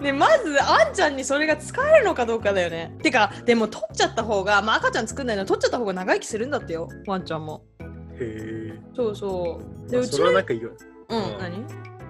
[0.00, 2.96] ねまずあんちゃんにそれが使えるのかどうかだよね。
[3.02, 7.62] てかでも取っちゃった方が、まあ、赤ちゃん作んないの取っちゃった方が長生きするんだってよワンちゃんも。
[7.80, 8.80] へえ。
[8.96, 9.90] そうそう。
[9.90, 10.72] でうちはなんか言わ
[11.10, 11.38] うん。
[11.38, 11.64] 何？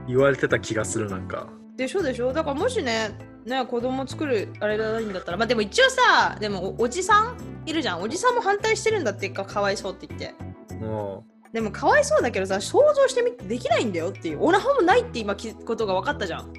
[0.06, 1.48] 言われてた気がするなんか。
[1.76, 2.32] でしょでしょ。
[2.32, 3.10] だからもしね
[3.44, 8.02] ね子供作るあれがないんだったらまあでも一応さでもおおじさんいるじゃん。
[8.02, 10.34] おじさんも反対してるんだってかかわいそうって言って。
[10.70, 11.20] うん。
[11.52, 14.42] でもかわいそうだけどさ想像してみてできないんだよっていう。
[14.42, 16.52] オナホもないって今きことが分かったじゃん。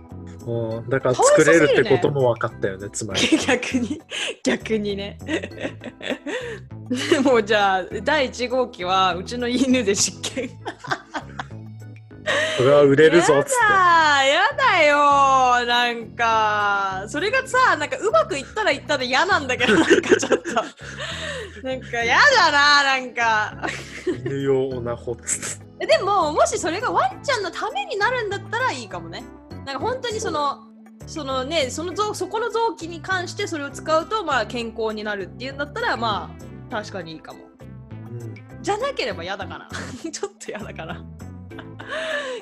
[0.48, 0.90] うん。
[0.90, 3.22] だから作れるってことも分かったよね、つまり。
[3.46, 4.02] 逆に
[4.44, 5.18] 逆にね。
[7.10, 10.50] でもじゃあ第1号機はうちの犬で実験
[12.58, 13.54] それは売れるぞっつって。
[13.64, 17.06] やだやだよなんか。
[17.08, 20.54] それがさなんかうまくいったらいったら嫌なんだけどなんかちょっと。
[21.64, 23.68] なんかやだななんか。
[24.26, 25.72] 犬用オナホっつって。
[25.82, 29.24] えでももしそれがワンちゃんのためになるんだったらいいかもね。
[29.66, 30.60] なんか本当にその
[31.08, 36.30] そのねその臓そこの臓器に関してそれを使うとまあ健康になるっていうんだったらま
[36.70, 37.40] あ確かにいいかも。
[38.12, 38.36] うん。
[38.62, 39.70] じゃなければ嫌だから。
[40.12, 41.02] ちょっと嫌だから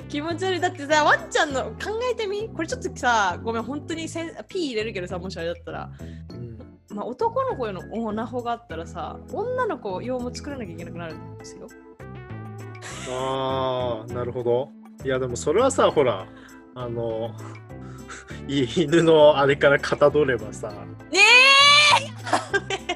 [0.08, 0.60] 気持ち悪い。
[0.60, 2.48] だってさワンちゃんの考えてみ？
[2.48, 5.90] これちょっとさごめん本当にせんピー入れるけどさもしあれだったら、
[6.30, 6.58] うん。
[6.96, 11.68] まあ、男の子用のオナホがあったらさ女の子用も作らなきゃいけなくなるんですよ。
[13.10, 14.70] ああ、なるほど。
[15.04, 16.26] いや、でもそれはさ、ほら、
[16.74, 17.34] あの、
[18.46, 20.68] い 犬のあれからかたどればさ、
[21.10, 21.18] ね
[21.98, 22.89] えやめて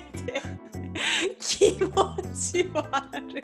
[1.73, 1.91] 気持
[2.35, 3.43] ち悪い。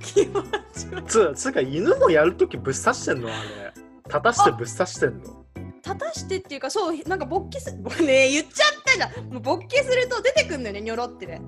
[0.00, 1.06] 気持ち悪い。
[1.06, 3.72] つつうか犬もやるときぶっ刺してんのあれ。
[4.06, 5.44] 立たしてぶっ刺してんの。
[5.84, 7.72] 立たしてっていうかそうなんか勃起す
[8.02, 9.26] ねえ言っちゃったじゃん。
[9.32, 11.40] もう勃起すると出てくんだよねニョロってね。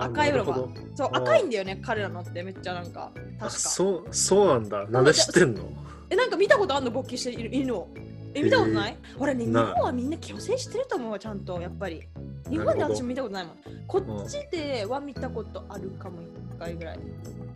[0.00, 0.54] 赤い色が。
[0.94, 3.12] そう赤いんだよね彼らのってめっちゃなんか。
[3.14, 4.86] 確あかそう、そうなんだ。
[4.86, 5.62] なんで知ってんの？
[6.10, 6.90] えなんか見たことあんの？
[6.90, 7.88] 勃起してる犬を
[8.36, 12.02] え見たことない、ほらね日本はみんな虚勢してると思うわちゃんとやっぱり。
[12.50, 13.56] 日本で私も見たことないもん。
[13.86, 16.98] こっちでは見たことあるかも一回ぐらい。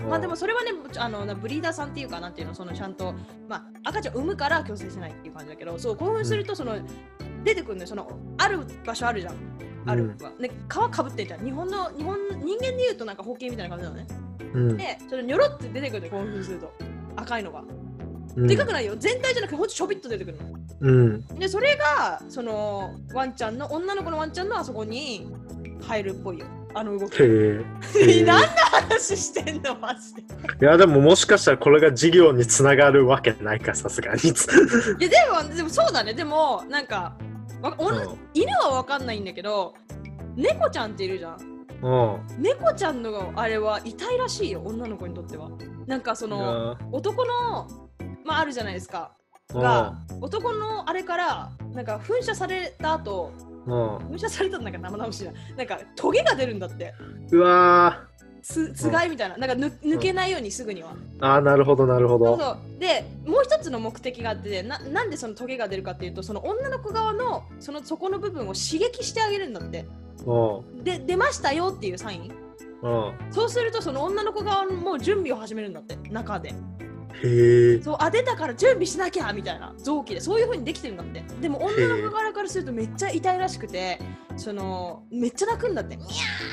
[0.09, 3.15] まあでもそれはねあのなブリーダーさんっていうかなんていうのそのちゃんと
[3.49, 6.77] まあ赤ちゃん産むから強制しないっていう感じだけどそう興奮するとその、
[7.45, 7.87] 出てくるのよ。
[7.87, 9.35] そのある場所あるじゃん。
[9.87, 11.45] あるわ、ね皮かぶってんじゃん。
[11.45, 14.07] 日本の日本人間で言うとなんか包茎みたいな感じなのね。
[14.55, 14.77] うん。
[14.77, 16.73] でそれニョロって出てくるのよ興奮すると。
[17.17, 17.63] 赤いのが、
[18.37, 18.47] うん。
[18.47, 18.95] でかくないよ。
[18.97, 20.45] 全体じゃなくてほんとちょびっと出てくるの。
[20.81, 21.27] うん。
[21.39, 25.27] でそれがそのワンちゃんの女の子のワンちゃんのあそこに
[25.83, 26.47] 入るっぽいよ。
[26.75, 27.19] あの動き。
[28.25, 29.75] 何の話してんの？
[29.77, 30.23] マジで。
[30.23, 30.25] い
[30.65, 34.21] やでももしかしたらこれが事業につながるわけないかさすがに。
[34.23, 35.17] いやで
[35.49, 36.15] もでもそうだね。
[36.15, 37.17] でもなんか
[37.63, 38.19] わおんうん。
[38.35, 39.75] 犬は分かんないんだけど
[40.37, 41.39] 猫ちゃんっているじゃん。
[41.83, 42.43] うん。
[42.43, 45.51] 猫ちゃんのあれは痛いらしいよ女の子にとっては。
[45.87, 47.90] なんかその男のま
[48.41, 49.13] ああるじゃないですか。
[49.53, 53.33] が男のあれからなんか噴射された後
[53.67, 53.97] うん。
[54.15, 55.65] 噴射されたのなんか生直しだな。
[55.65, 56.95] んかトゲが出るんだって。
[57.33, 58.07] うわ
[58.43, 59.37] つつがいみたいな。
[59.37, 62.25] なんかぬ抜けないようにすぐには、ーあーなるほどなるほど。
[62.27, 62.79] そうそう。
[62.79, 69.87] でもう一つの目的があってななんでそのトゲが出るかっていうとその女の子側のそのそこの部分を刺激してあげるんだって。
[70.25, 70.85] うん。
[70.85, 72.33] で出ましたよっていうサイン。
[72.83, 73.13] うん。
[73.31, 75.97] そうするとその女の子側も準備を始めるんだって。
[76.11, 76.55] 中で
[77.23, 77.83] へえ。
[77.83, 81.23] そうあ出たから準備しなきゃみたいな臓器でそういう風にできてるんだって。
[81.41, 83.99] でも女の子側からするとめっちゃ痛いらしくて
[84.37, 85.97] そのめっちゃ泣くんだって。
[85.97, 86.07] ミャ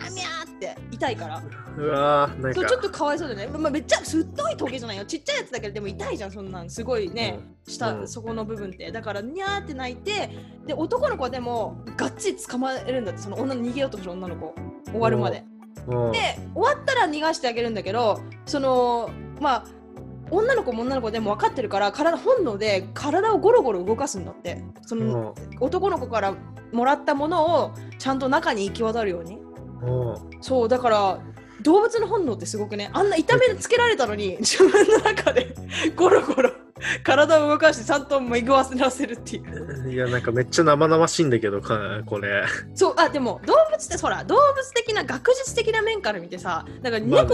[0.09, 1.43] ーミャーって痛いから。
[1.77, 2.61] うわーなんか。
[2.61, 5.05] そうちょっとかわいそうだね、まあ、めっちゃすっごいトゲじゃないよ。
[5.05, 6.69] ちっちゃいやつだけどでも痛いじゃんそんなん。
[6.69, 8.07] すごいね、下、うん。
[8.07, 8.91] そこの部分って。
[8.91, 10.29] だからニャーって泣いて
[10.65, 13.21] で男の子はでもがっちり捕まえるんだって。
[13.21, 14.53] その女の逃げようとする女の子。
[14.89, 15.43] 終わるまで、
[15.87, 16.11] うん。
[16.13, 16.19] で
[16.55, 19.09] 終わったら逃がしてあげるんだけどその
[19.41, 19.65] まあ
[20.31, 24.63] 女の子も女の子でも分かってるから体本能で体をゴロゴロ動かすんだって。
[24.85, 26.35] その、男の子から
[26.71, 29.39] もらったものをちゃんと中に行き渡るように。
[30.41, 31.19] そうだから
[31.61, 32.89] 動物の本能ってすごくね。
[32.93, 35.55] あんな痛めつけられたのに自分の中で
[35.95, 36.51] ゴロゴロ
[37.03, 39.91] 体を動かしてちゃんと巡わせるっていう。
[39.91, 42.43] いやなんかめっちゃ生々しいんだけどかこれ。
[42.75, 47.29] そうあでも動物ってほら動物的な学術的な面から見てさだからまあね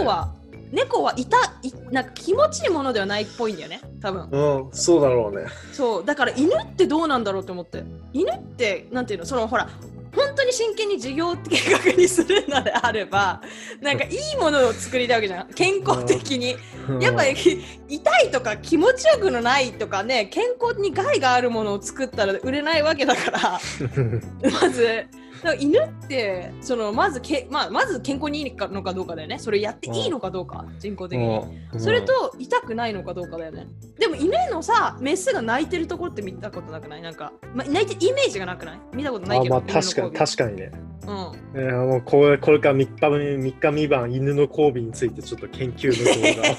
[0.74, 4.28] 猫は、いたいなんか気持ちいいものではないっぽいんだよね多分。
[4.32, 5.46] うんそうだろうね。
[5.72, 7.84] そうだから犬ってどうなんだろうと思って。
[8.12, 9.70] 犬ってなんていうのそのほら
[10.16, 13.42] 本当に真剣に授業計画にするのであれば
[13.82, 15.48] なんかいいものを作りたいわけじゃん。
[15.54, 16.56] 健康的に。
[17.00, 23.60] やっぱり痛いとか気持ちよくのないとかね健康に害があるものを作ったら売れないわけだから。
[24.62, 25.06] まず
[25.44, 29.40] から犬ってそのまずけ、まあ、まず健康にいいのかどうかだよね。
[29.40, 31.26] それやっていいのかどうか人工的に。
[31.74, 31.80] うん。
[31.80, 33.68] それと痛くないのかどうかだよね。
[34.00, 37.02] でも犬のさメスが泣いてるところって見たことなくない？
[37.02, 38.80] なんか、まあ、泣いてイメージがなくない？
[38.94, 40.72] 見たことないけどあまあ確かに確かにね。
[41.06, 41.62] うん。
[41.62, 43.18] えーもうこれこれから3日目
[43.52, 45.96] 3日未晩犬の交尾についてちょっと研究の
[46.36, 46.54] 動画を。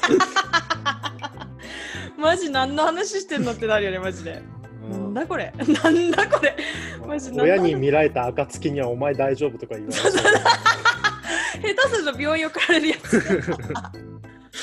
[2.19, 4.43] マジ何の話してんのってなるよねマジで。
[4.87, 5.53] うなんんだこれ。
[5.83, 6.57] なんだこれ
[7.33, 10.01] 親に見られた暁にはお前大丈夫とか言われて
[11.75, 13.23] 下手すると病院送られるやつ。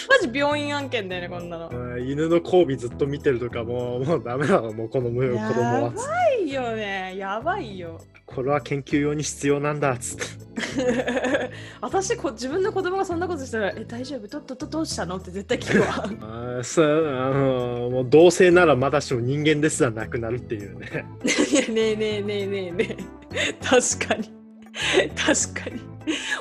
[0.09, 1.69] マジ病院案件だよねこんなの。
[1.69, 7.15] うん犬の交尾ずっと見てるとかもうもうダメだろもうこの子供やはばいよね。
[7.17, 7.99] やばいよ。
[8.25, 9.91] これは研究用に必要なんだ。
[9.91, 14.27] っつって私こ自分の子供がそんなことしたら「え大丈夫？
[14.27, 15.87] どどどどうしたの?」って絶対聞くわ。
[16.21, 16.85] あーさあ
[17.33, 21.05] のもう同性ならまだしも人間ですらなくなるっていうね。
[21.23, 22.97] ねえねえねえねえね
[23.33, 23.53] え。
[23.63, 24.31] 確かに。
[25.15, 25.81] 確かに。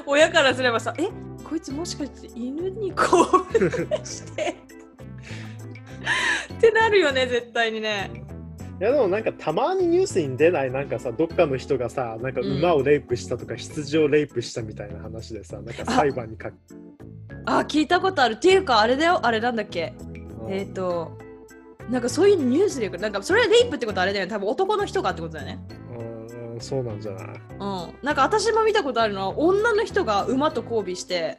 [0.07, 1.09] 親からすればさ「え？
[1.43, 3.71] こいつもしかして犬に興奮
[4.05, 4.55] して」
[6.55, 8.11] ってなるよね絶対にね
[8.81, 12.59] いやでもなんかたまにニュースに出ないなんかさどっかの人がさなんかうん。
[12.59, 16.51] 馬をレイプしたとか羊をレイプしたみたいな話でさなんか裁判にか
[17.45, 18.35] あ聞いたことある。
[18.35, 19.21] っていうかあれだよ。
[19.25, 19.93] あれなんだっけ？
[20.49, 21.19] えっ、ー、と
[21.91, 24.31] なんかそういうニュースでなんかそれはレイプってことはあれだよね。
[24.33, 25.59] 多分男の人がってことだよね。
[25.99, 27.27] うんそうなんじゃない？
[27.27, 27.95] うん。
[28.03, 31.39] なんか私も見たことあるのは女の人が馬と交尾して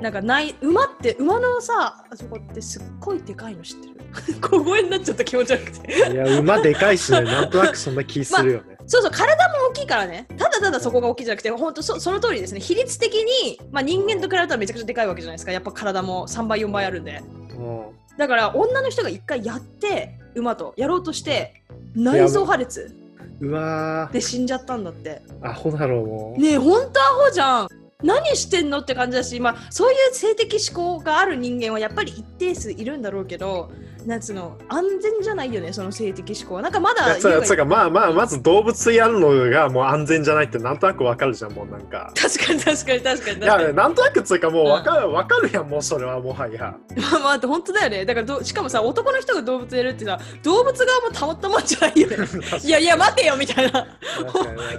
[0.00, 3.94] なんかない馬って馬のさあそこってすっごいでかいの知ってる？
[4.40, 6.12] 小声になっちゃった気持ち悪くて。
[6.12, 7.22] いや馬でかいしね。
[7.24, 10.26] なんとなくそんな気するよね、そうそう体も大きいからね。
[10.36, 12.60] ただただそこが大きいじゃなくて本当そその通りですね。
[12.60, 15.52] 比率的に、まあ、人間と比べたらめちゃくちゃでかいわけじゃないですか。
[15.52, 17.22] やっぱ体も3倍4倍あるんで。
[17.50, 17.82] うん。
[18.16, 21.62] だから女の人が一回やって馬とやろうとして
[21.94, 22.94] 内臓破裂
[23.40, 25.22] うわで死んじゃったんだって。
[25.40, 27.68] ーアホだろうもう、ねえほんとアホじゃん
[28.02, 33.70] 何してんのって感じだし、まあ、そういう性的思考がある人間はやっぱり一定数いるんだろうけど
[34.06, 36.62] なんつうの安全じゃないよねその性的思考は。
[36.62, 42.12] なんかまだ言うがつうかまあまあまず動物やるのがもう安全じゃないってなんとなくわかるじゃんもうなんか。
[42.14, 43.38] 確かに確かに確かに。
[43.40, 46.76] いやなんとなくつうかもうわかるわかるやんもうそれはもはや。
[46.96, 48.04] まあまあ本当だよね。
[48.04, 52.16] だからどしかもさ男の人が動物やるってさ動物側もたまったもんじゃないよね。
[52.64, 53.86] いやいや待てよみたいな。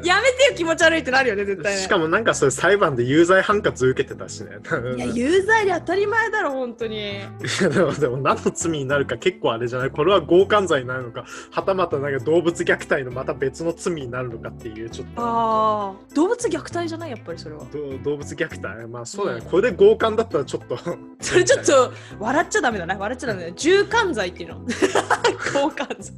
[0.03, 1.81] やめてよ気持ち悪いってなるよね絶対ね。
[1.81, 4.57] しかもなんかそれ裁判で有罪判決受けてたしね。
[4.97, 7.17] いや有罪で当たり前だろ本当に。
[7.19, 7.21] い
[7.61, 9.91] やでもでも何の罪になるか結構あれじゃない？
[9.91, 11.25] これは強姦罪になるのか？
[11.51, 15.21] はたまたなんか動物虐待のまた別の罪になるのかっていうちょっと。
[15.21, 17.11] ああ動物虐待じゃない？
[17.11, 17.65] やっぱりそれは。
[17.65, 18.87] ど動物虐待？
[18.87, 20.77] まあそうだよね、うんこれで強姦だったらちょっと。
[21.21, 22.97] それちょっと笑っちゃダメだな。
[22.97, 23.53] 笑っちゃダメだね。
[23.55, 24.65] 重姦罪っていうの？
[25.39, 26.13] 強姦罪。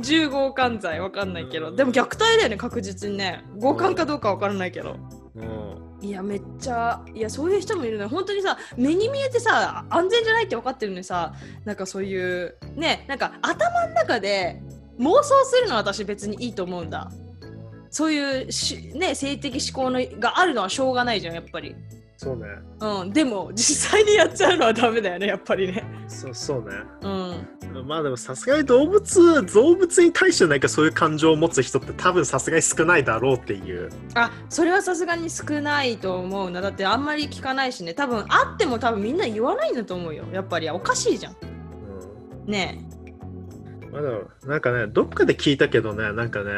[0.00, 1.00] 重強姦罪。
[1.00, 1.74] わかんないけど。
[1.74, 3.44] でも虐待だよね確実にね。
[3.60, 4.96] 強姦かどうかわからないけど。
[5.36, 11.32] うんいやめっちゃいやそういう人もいるの本当にさ目に見えてさ安全じゃないって分かってるのにさ
[11.64, 14.60] なんかそういうねなんか頭の中で
[14.98, 17.10] 妄想するのは私別にいいと思うんだ。
[17.90, 21.76] そういうし、ね、性的思考のがあるのはしょうがないじゃんやっぱり。
[22.22, 22.44] そうね。
[22.78, 23.12] うん。
[23.12, 25.84] でも実際にやっちゃうのはダメだよねやっぱりね。
[26.06, 26.76] そそうね。
[27.02, 27.08] う
[27.80, 27.88] ん。
[27.88, 33.90] まあでもさすがに動物動物に対してなんかそういう感情を持つ人って多分さすがに少ないだろうっていう。
[34.14, 36.60] あそれはさすがに少ないと思うな。
[36.60, 37.92] だってあんまり聞かないしね。
[37.92, 40.24] 多分あっても多分みんな言わないんだと思うよ。
[40.32, 41.36] やっぱりおかしいじゃん。
[42.44, 42.52] うん。
[42.52, 42.86] ね
[43.92, 46.50] まあでもなんかねどっかで聞いたけどねなんかね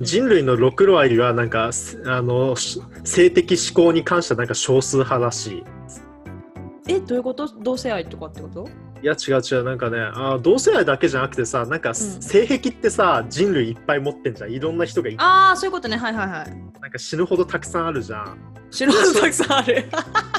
[0.00, 5.64] 人類の6割はなんかすあのし性的思考に関してはなんか少数派らしい。
[6.88, 7.48] えどういうこと？
[7.48, 8.68] 同性愛とかってこと？
[9.02, 14.52] いや違う違うなんかねあ同性愛だけじゃなくてさなんか、性癖ってさ人類いっぱい持ってんじゃん。
[14.52, 15.96] いろんな人がいああそういうことね。
[15.96, 16.80] はいはいはい。
[16.80, 18.38] なんか死ぬほどたくさんあるじゃん。
[18.70, 19.84] 知るほどたくさんある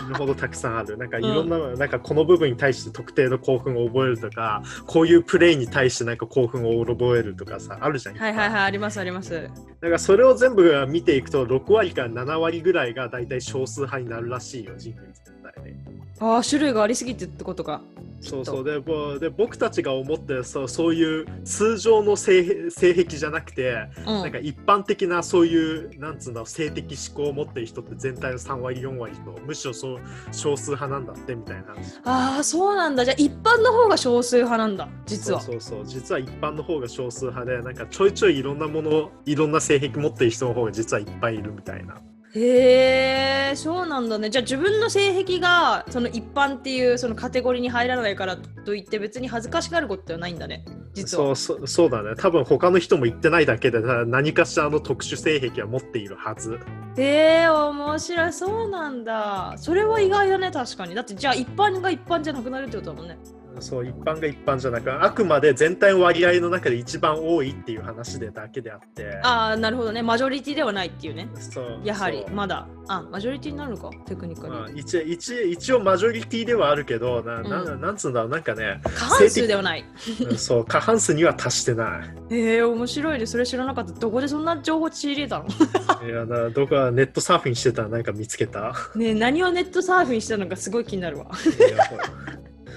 [0.08, 0.98] 死ぬほどたくさんある。
[0.98, 9.50] なんかいろんな、なんかこの部分に対して特定の興奮を覚えるとかこういうプレイに対してなんか興奮を覚えるとかさあるじゃんはいはいはいありますあります。
[9.82, 15.87] なんかそれを全部見ていくと6割から7割ぐらいがだいたい少数派になるらしいよ人類全体で。
[16.20, 17.82] ああ種類がありすぎてってことか。
[18.20, 18.64] そうそう。
[18.64, 24.06] でぼで僕たちが思ってるそうそういう通常の性性癖じゃなくて、うん。
[24.06, 30.00] なんか一般的なそういうなんつうんだろう性的思考を持ってる人って全体の3割4割とむしろそう
[30.32, 31.64] 少数派なんだってみたいな。
[31.74, 33.06] 話ああそうなんだ。
[33.06, 35.42] じゃあ一般の方が少数派なんだ実は。
[35.42, 35.86] そうそうそう。
[35.86, 41.98] 実は一般の方が少数派でなんかちょいちょいいろんなものいろんな性癖持ってる人の方が実はいっぱいいるみたいな
[42.40, 44.30] へえそうなんだね。
[44.30, 50.66] じゃあ自分の性癖がその一般っていうそのカテゴリーに入らないからといって別に恥ずかしがることはないんだね。
[50.94, 51.36] 実は。
[51.36, 52.16] そうそうそうだね。
[52.16, 56.60] 多分他の人も言ってないだけで何かしらの特殊性癖は持っているはず。
[56.98, 58.34] へえ面白い。
[58.34, 59.56] そうなんだ。
[59.58, 60.96] それは意外だね確かに。
[60.96, 63.18] だってじゃあ一般が一般じゃなくなるってことだもんね
[63.62, 69.20] そう一般が一般じゃなくあくまで全体の割合の中で一番多いっていう話でだけであって。
[69.24, 70.02] ああなるほどね。
[70.02, 71.28] マジョリティではないっていうね。
[71.40, 72.68] そうやはりまだ。
[72.90, 73.90] あマジョリティになるのか？
[74.06, 77.82] テクニカル、まあ、一一一応マジョリティではあるけどな,、なうん。
[77.82, 79.84] なんつうんだろうなんかね過半数ではない。
[80.30, 82.32] うんそう過半数には達してない。
[82.36, 83.26] へえ面白いね。
[83.26, 83.92] それ知らなかった。
[83.94, 85.46] どこでそんな情報仕入れたの？
[86.08, 87.84] いやなどこかネットサーフィンしてた？
[87.84, 88.74] らなんか見つけた？
[88.96, 91.26] ねえ何をネットサーフィンしたのかすごい気になるわ。
[91.26, 91.78] いや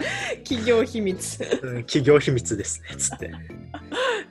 [0.45, 1.61] 企業秘密。
[1.63, 3.31] うん企業秘密ですねつって。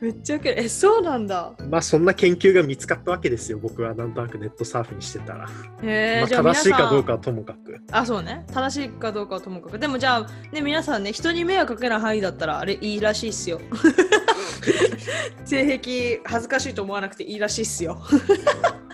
[0.02, 0.62] めっちゃウケる。
[0.62, 1.54] えそうなんだ。
[1.70, 3.94] まあそんな研究が見つかったわけですよ僕は。
[3.94, 5.50] なんとなくネットサーフィンしてたら、
[5.84, 7.80] へえ、まあ、正しいかどう皆かはともかく。
[7.92, 8.46] あそうね。
[8.54, 9.80] 正しいかどうかはともかく。
[9.80, 13.60] でもじゃあね皆さんね人に迷惑かけない範囲だったらあれいいらしいっすよ。
[15.46, 18.02] 性癖恥ずかしいと思わなくていいらしいっすよ。
[18.02, 18.89] ま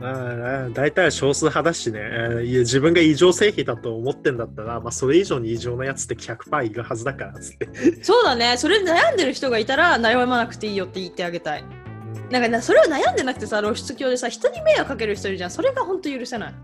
[0.00, 8.04] あ、大体は少数派だしね、えーいや自分が異常性癖だと思ってんだったら、まあ、それ以上に異常なやつって100%いるはずだからつって。
[8.04, 8.56] そうだね。
[8.56, 11.62] それで悩んでる人がいたら悩まなくていいよって言ってあげたい。
[11.62, 12.30] うん。
[12.30, 15.50] なんかなそれを悩んでなくてさ露出狂でさ人に迷惑かける人いるじゃん。
[15.50, 16.54] それが本当許せない。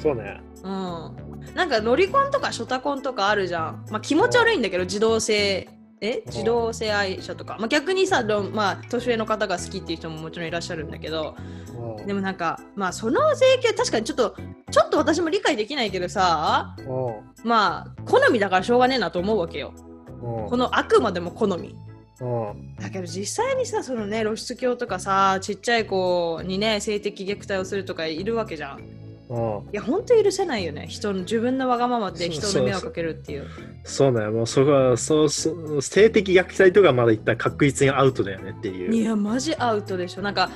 [0.00, 0.40] そうね。
[0.62, 1.28] うん。
[1.54, 3.86] なんかロリコンとかショタコンとかあるじゃん。
[3.90, 5.68] まあ気持ち悪いんだけど、自動性、
[6.00, 7.56] え自動性愛者とか。
[7.58, 14.36] まあ逆にさ、どまあ年上の方が好きっていう人ももちろんいらっしゃるんだけど、うんでもなんか、まあその性形確かにちょっと、
[14.70, 19.72] ちょっと私も理解できないけどさ、うまあ好みだからしょうがねえなと思うわけよ。
[20.48, 21.76] このあくまでも好み。
[22.20, 29.07] うんだけど実際にさ、そのね、露出狂とかさ、ちっちゃい子にね、性的虐待をするとかいるわけじゃん。
[29.28, 30.86] うんいや、ほんと許せないよね。
[30.88, 33.46] 人の、自分のわがままで人の迷惑かけるっていう。
[33.84, 38.94] そうね、もうそこはそうそう性的虐待とかまだ言ったら確実にアウトだよねっていう。
[38.94, 40.22] いや、マジアウトでしょ。
[40.22, 40.50] なんか、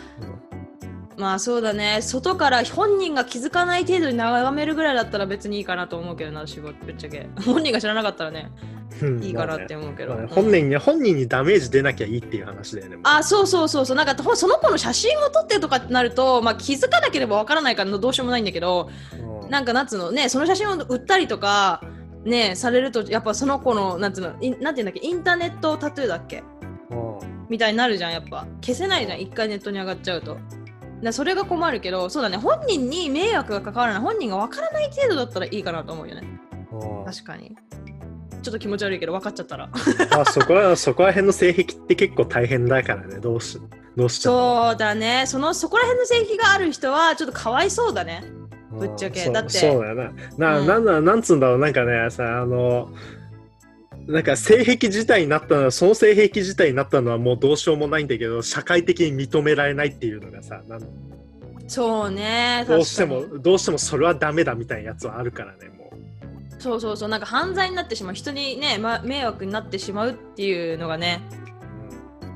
[1.22, 7.28] まあそうだね、外から本人が気づかない程度に眺めるぐらいだったら別にいいかなと思うけどな、仕事ぶっちゃけ。
[7.44, 8.50] 本人が知らなかったらね、
[9.00, 10.14] うんいいかなって思うけど。
[10.14, 12.98] まあねうん本人に本人にダメージ出なきゃいいっていう話だよね。
[13.04, 13.96] あ、そうそうそうそう。
[13.96, 18.90] なんかほその子の写真を撮ってとかってなると、まあ気づかなければわからないからどうしようもないんだけど、
[19.44, 20.10] うんなんかなんつうの？
[20.10, 21.84] ね、その写真を売ったりとか、
[22.24, 26.42] ね、されると、やっぱその子の、なんつうの、いなんていうんだっけ、インターネットタトゥーだっけ？
[26.90, 28.46] うんみたいになるじゃん、やっぱ。
[28.64, 30.38] 消せないじゃん、一回ネットに上がっちゃうと。
[31.02, 36.22] だそれが困るけど、そうだね、本人に迷惑がかからない、本人がわからない程度だったらいいかなと思うよね。
[36.72, 37.56] うん確かに。
[38.42, 39.68] ちょっと気持ち悪いけど、分かっちゃったら。
[39.68, 39.72] ま
[40.20, 43.60] あそこはそこら辺の性癖って結構大変だからね、どうし
[43.96, 48.24] どうしそうだね、そのそこら辺の性癖がある人は、ちょっとかわいそうだね。
[48.70, 50.12] ぶっちゃけうんだってそうだよな。
[50.38, 52.88] な、うんなんだなんつうんだろう、なんかね、さ、あの、
[54.06, 60.82] なんか性癖自体になったのは、その性癖自体になったのはもうどうしようもないんだけど、社会的に認められないっていうのがさ、なん
[61.68, 66.62] そうね、どうしても、どうしてもそれはダメだみたいなやつはあるからね、もう。
[66.62, 71.20] そうそうそう、なんか犯罪になってしまう、人にね、ま、迷惑になってしまうっていうのがね、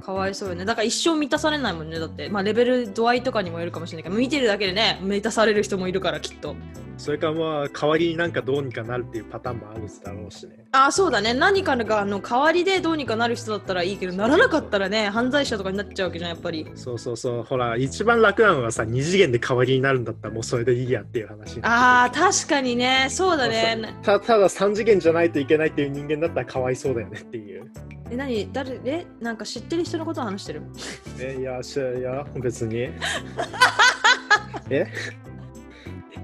[0.06, 0.64] かわいそうよね。
[0.64, 1.98] だから一生満たされないもんね。
[1.98, 6.54] だって、まあレベル度合いとかにもよるかもしれないけど、見てるだけでね、満たされる人もいるから、きっと。
[6.96, 10.64] それからまあ、代わりになんかどうにかなるっていうパターンもあるだろうしね。
[10.72, 11.34] ああ、そうだね。
[11.34, 16.66] 何かがあの代わりでどうにかなる人だったらいいけど、ならなかったらね、犯罪者とかになっちゃうわけじゃん、やっぱり。
[16.74, 23.08] そうそうそう、ほら、一番楽なのはさ、二次元で代わりになるんだったらもうそれでいいやっていう話ああ、確かにね。
[23.10, 23.94] そうだね。
[24.02, 27.70] たただ3次元じゃないといけないっていう人間だったらかわいそうだよねっていう。
[28.10, 28.80] え、何誰？
[28.84, 30.62] え、なんか知ってる人のことを話してる？
[31.20, 32.88] えいやしいや別に。
[34.70, 34.86] え？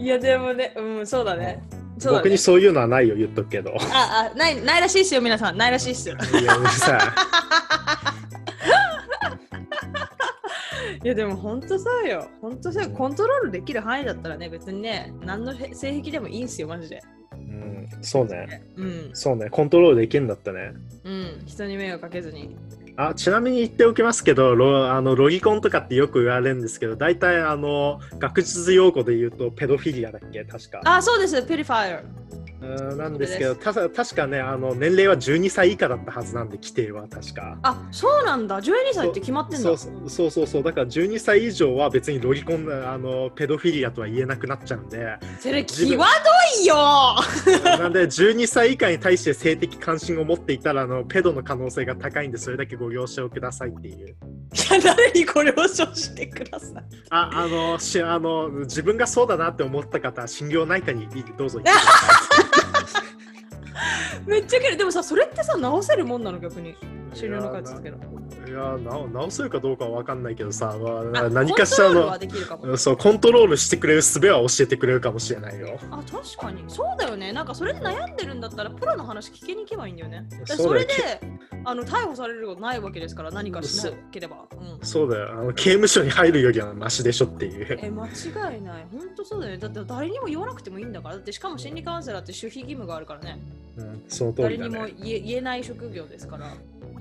[0.02, 1.62] いや、でもね、うん、そうだね。
[1.98, 2.36] そうだね僕に。
[2.36, 3.72] そういうのはないよ言っとくけど。
[3.92, 5.56] あ、あ、ない、ないらしいっすよ、皆さん。
[5.56, 6.16] ないらしいっすよ。
[6.16, 6.98] いやうるさ
[11.04, 12.28] い やでも本当そうよ。
[12.40, 12.90] 本当そうよ。
[12.90, 16.96] コントロールできる範囲だったらね、別にね、何の性癖でもいいんすよ、マジで。
[16.96, 16.98] い、
[17.36, 17.88] うん。
[18.00, 18.64] そうね。
[18.76, 19.10] うん。
[19.12, 19.50] そうね。
[19.50, 20.72] コントロールできるんだったね。
[21.04, 21.42] うん。
[21.46, 22.56] 人に迷惑かけずに。
[22.96, 30.44] あちなみに言っておきますけどロあのロギコンとかってよく言われるんですけど大体あの学術用語で言うとペドフィリアだっけ？
[30.44, 30.80] 確か。
[30.84, 31.42] あ、そうです。
[31.42, 32.02] ペリファイア。
[32.62, 37.58] うんなんですけど、た確かね、あの年齢は12歳以下だったはずなんで、規定は確か。
[37.62, 38.60] あそうなんだ。
[38.60, 39.76] 12歳って決まってんだ。
[39.76, 46.04] そうそうそうそうだから12歳以上は別にロリコンあのペドフィリアとは言えなくなっちゃうんで、それ際ど
[46.62, 46.76] いよ。
[47.78, 54.08] なんで12歳以下に対して性的関心を持っていたらあのペドの可能性が高いんで、それだけご了承くださいっていう。
[54.08, 54.10] い
[54.70, 61.08] や誰にご了承してくださいああのしあの自分がそうだなって思った方は心療内科に
[61.38, 63.02] どうぞ行ってください。
[64.28, 66.74] めっちゃけるでもさそれってさ直せるもんなの逆に
[67.14, 67.96] 終了の回続ける
[68.52, 75.78] いやな直せるかどうかは分かんないけどさ、まああ何かしらのそうコントロールしてくれる術は教えてくれるかもしれないよ。
[75.90, 76.62] あ確かに。
[76.68, 77.32] そうだよね。
[77.32, 80.26] なんかそれで悩んでるんだったらプロの話聞きに行けばいいんだよね。
[80.44, 80.92] それで
[81.64, 85.32] あの逮捕されることないわけですから何かしなければ、うん、そうだよ。
[85.32, 87.78] あの刑務所に入るよりはマシでしょっていう。
[87.80, 88.86] え間違いない。
[88.92, 89.58] 本当そうだよね。
[89.58, 91.14] だって誰にも言わなくてもいいんだから。
[91.14, 93.38] だってしかも心理カウンセラーって守秘義務があるからね。
[93.78, 94.74] うん、その通誰りだね。
[94.74, 96.46] にも言え言えない職業ですから。
[96.46, 96.91] うん、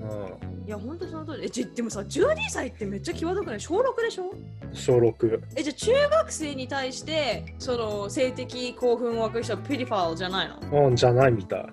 [0.66, 1.46] いや本当その通り。
[1.46, 3.60] えじでもさ12歳ってめっちゃ際どくない？
[3.60, 4.32] 小6でしょ？
[4.72, 5.40] 小6。
[5.56, 10.86] えじゃあ中学生に対してその性的興奮を湧く人はピリファルじゃないの？
[10.88, 11.66] うん、じゃないみたい。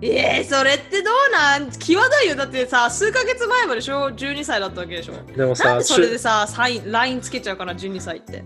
[0.00, 1.70] えー、それってどうなん？
[1.72, 2.36] 際どいよ。
[2.36, 5.14] だってさ数ヶ月前までしょ？12歳だったわけでしょ？
[5.36, 8.44] でもさなんで、それでさサイン LINE つけちゃうかな12歳って？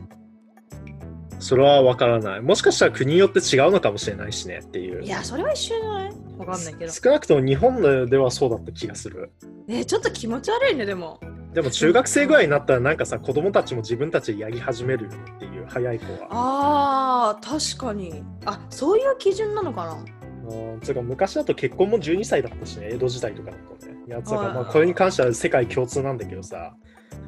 [1.38, 2.40] それは分からない。
[2.40, 5.02] もしかしたら国によって違うのかもしれないしねっていう。
[5.04, 6.12] いやそれは一緒じゃない？
[6.46, 9.30] わかんないけど少なくとも日本ではそうだった気がする。
[9.68, 11.20] えー、ちょっと気持ち悪いねでも
[11.54, 16.28] でも中学生ぐらいになったらなんかさ子供たちも自分たちでやり始めるよっていう早い子は。
[16.30, 20.04] あー確かにあそういう基準なのかな
[20.50, 23.92] うんつうか昔だと結婚も12歳だったしね江戸時代とかだとね。
[24.08, 26.74] いやつうかはいまあこれに関しては世界共通なんだけどさ、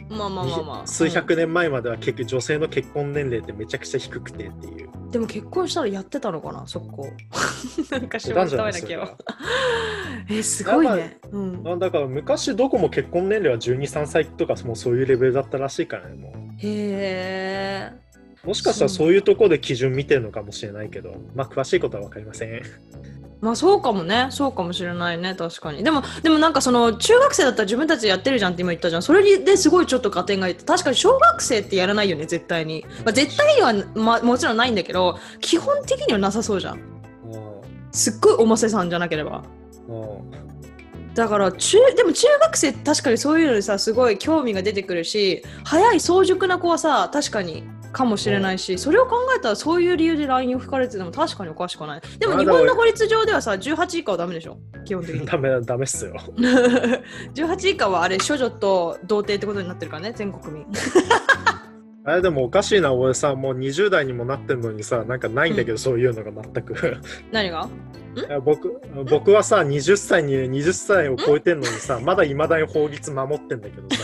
[0.08, 4.90] まあまあまあまあ数百年前までは結局女性の結婚年齢ってめちゃくちゃ低くてっていう。
[5.14, 6.66] でも結婚したらやってたのかな？
[6.66, 7.06] そこ。
[7.88, 8.88] なんかしょうなんじゃがないですか。
[8.88, 9.14] ないけ
[10.26, 16.32] どえすごいね、うん、あだから昔どこも結婚年齢は12、3歳とかもうそういうレベルだったらしいからねもう。
[16.58, 17.92] へえ
[18.44, 22.62] もしかしたらそういうところで基準見てるのかもしれないけど、まあ詳しいことは分かりません。
[23.45, 24.28] まあそうかもね。
[24.30, 25.34] そうかもしれないね。
[25.34, 25.84] 確かに。
[25.84, 29.03] でもでもなんかその中学生だったら自分たちでやってるじゃんって今言ったじゃん。
[29.03, 30.64] それですごいちょっと加点がいって。
[30.64, 36.80] 確かに小学生ってやらないよね絶対に、まあ、絶対には、ま、もちろんないんだけど基本的にはなさそうじゃん。
[37.92, 39.45] すっごいおませさんじゃなければ。
[41.14, 47.62] だから中でも中学生って確かにそういうのにさすごい興味が出てくるし早い早熟な子はさ確かに
[47.95, 52.01] かもしれないし、それを考えたらそういう理由で LINE を吹かれてても確かにおかしくない。
[52.18, 54.59] でも日本の法律上ではさ18以下はダメでしょ？
[54.84, 55.24] 基本的に。
[55.26, 56.14] ダメダメっすよ。
[57.34, 60.66] 18以下はあれ処女と童貞ってことになってるからね全国民。
[62.07, 66.99] あれでもおかしいな、俺さ、もう20代にもなってんのにさ、なんかないんだけど、そういうのが全く。
[67.32, 67.66] 何が？
[68.45, 68.78] 僕
[69.11, 74.03] 僕はさ、20歳に20歳を超えてんのにさ、まだいまだに法律守ってんだけどさ。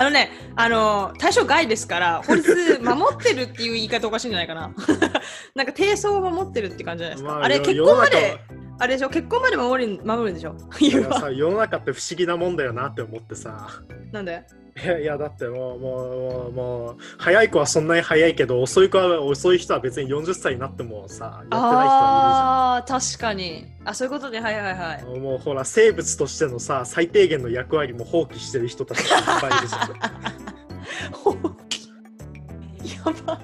[0.00, 4.72] あのねあの対象外ですから法律守ってるっていう言い方おかしいんじゃないかな。
[5.54, 8.40] なんか低層を守ってるって感じじゃないですか、あ、れよ結婚まで
[8.78, 9.10] あれでしょ？
[9.10, 10.56] 結婚まで守る守るんでしょ？
[10.80, 13.68] 世の中って不思議なもんだよなって思ってさ。
[14.10, 14.42] なんで？
[15.02, 23.66] いやだってもうもうもうもう早い子はそんなに早いけど遅い子は遅い人は別に40歳になってもさやってない人はああー確かに。
[23.84, 24.40] あそういうことね。
[24.40, 25.02] はいはいはい。
[25.02, 31.12] いるじゃんもうほら生物としてのさ最低限の役割も放棄してる人たちがいっぱいいるじゃん。
[31.12, 31.30] 放
[31.68, 32.96] 棄。
[32.96, 33.40] やば。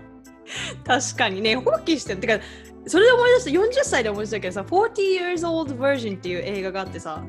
[0.87, 2.21] 確かにね放棄してる。
[2.21, 2.41] てか
[2.87, 7.23] それで思い出した40歳で思い出したけどさ「40 years old virgin」っていう映画があってさ。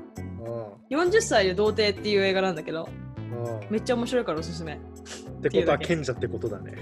[0.89, 2.83] 40歳で童貞っていう映画なんだけど。
[2.83, 3.06] うんうん
[3.69, 4.73] めっちゃ面白いからおすすめ。
[4.73, 4.77] っ
[5.41, 6.75] てことは賢者ってことだね。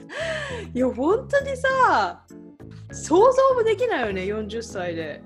[0.74, 2.24] いや本当にさ
[2.92, 5.22] 想像もできないよね40歳で。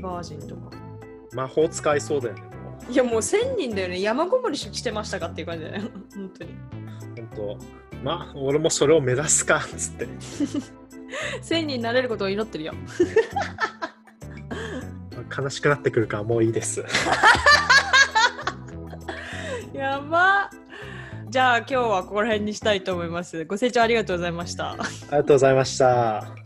[0.00, 0.70] バージンとか。
[1.32, 2.48] 魔法使いそうだよねも
[2.90, 4.00] いやもう1000人だよね。
[4.00, 5.90] 山ごもりしてましたかっていう感じだよね。
[6.14, 6.50] 本当に。
[6.50, 6.56] う
[7.16, 7.58] 本当。
[8.02, 10.06] まあ俺もそれを目指すかっつって。
[11.42, 12.74] 1000人になれることを祈ってるよ。
[15.36, 16.84] 悲しくなってくるからもういいです
[19.82, 20.48] やば。
[21.28, 23.44] じゃあ今日はここら辺にしたいと思います。
[23.46, 24.72] ご清聴ありがとうございました。
[24.72, 26.41] ありがとうございました。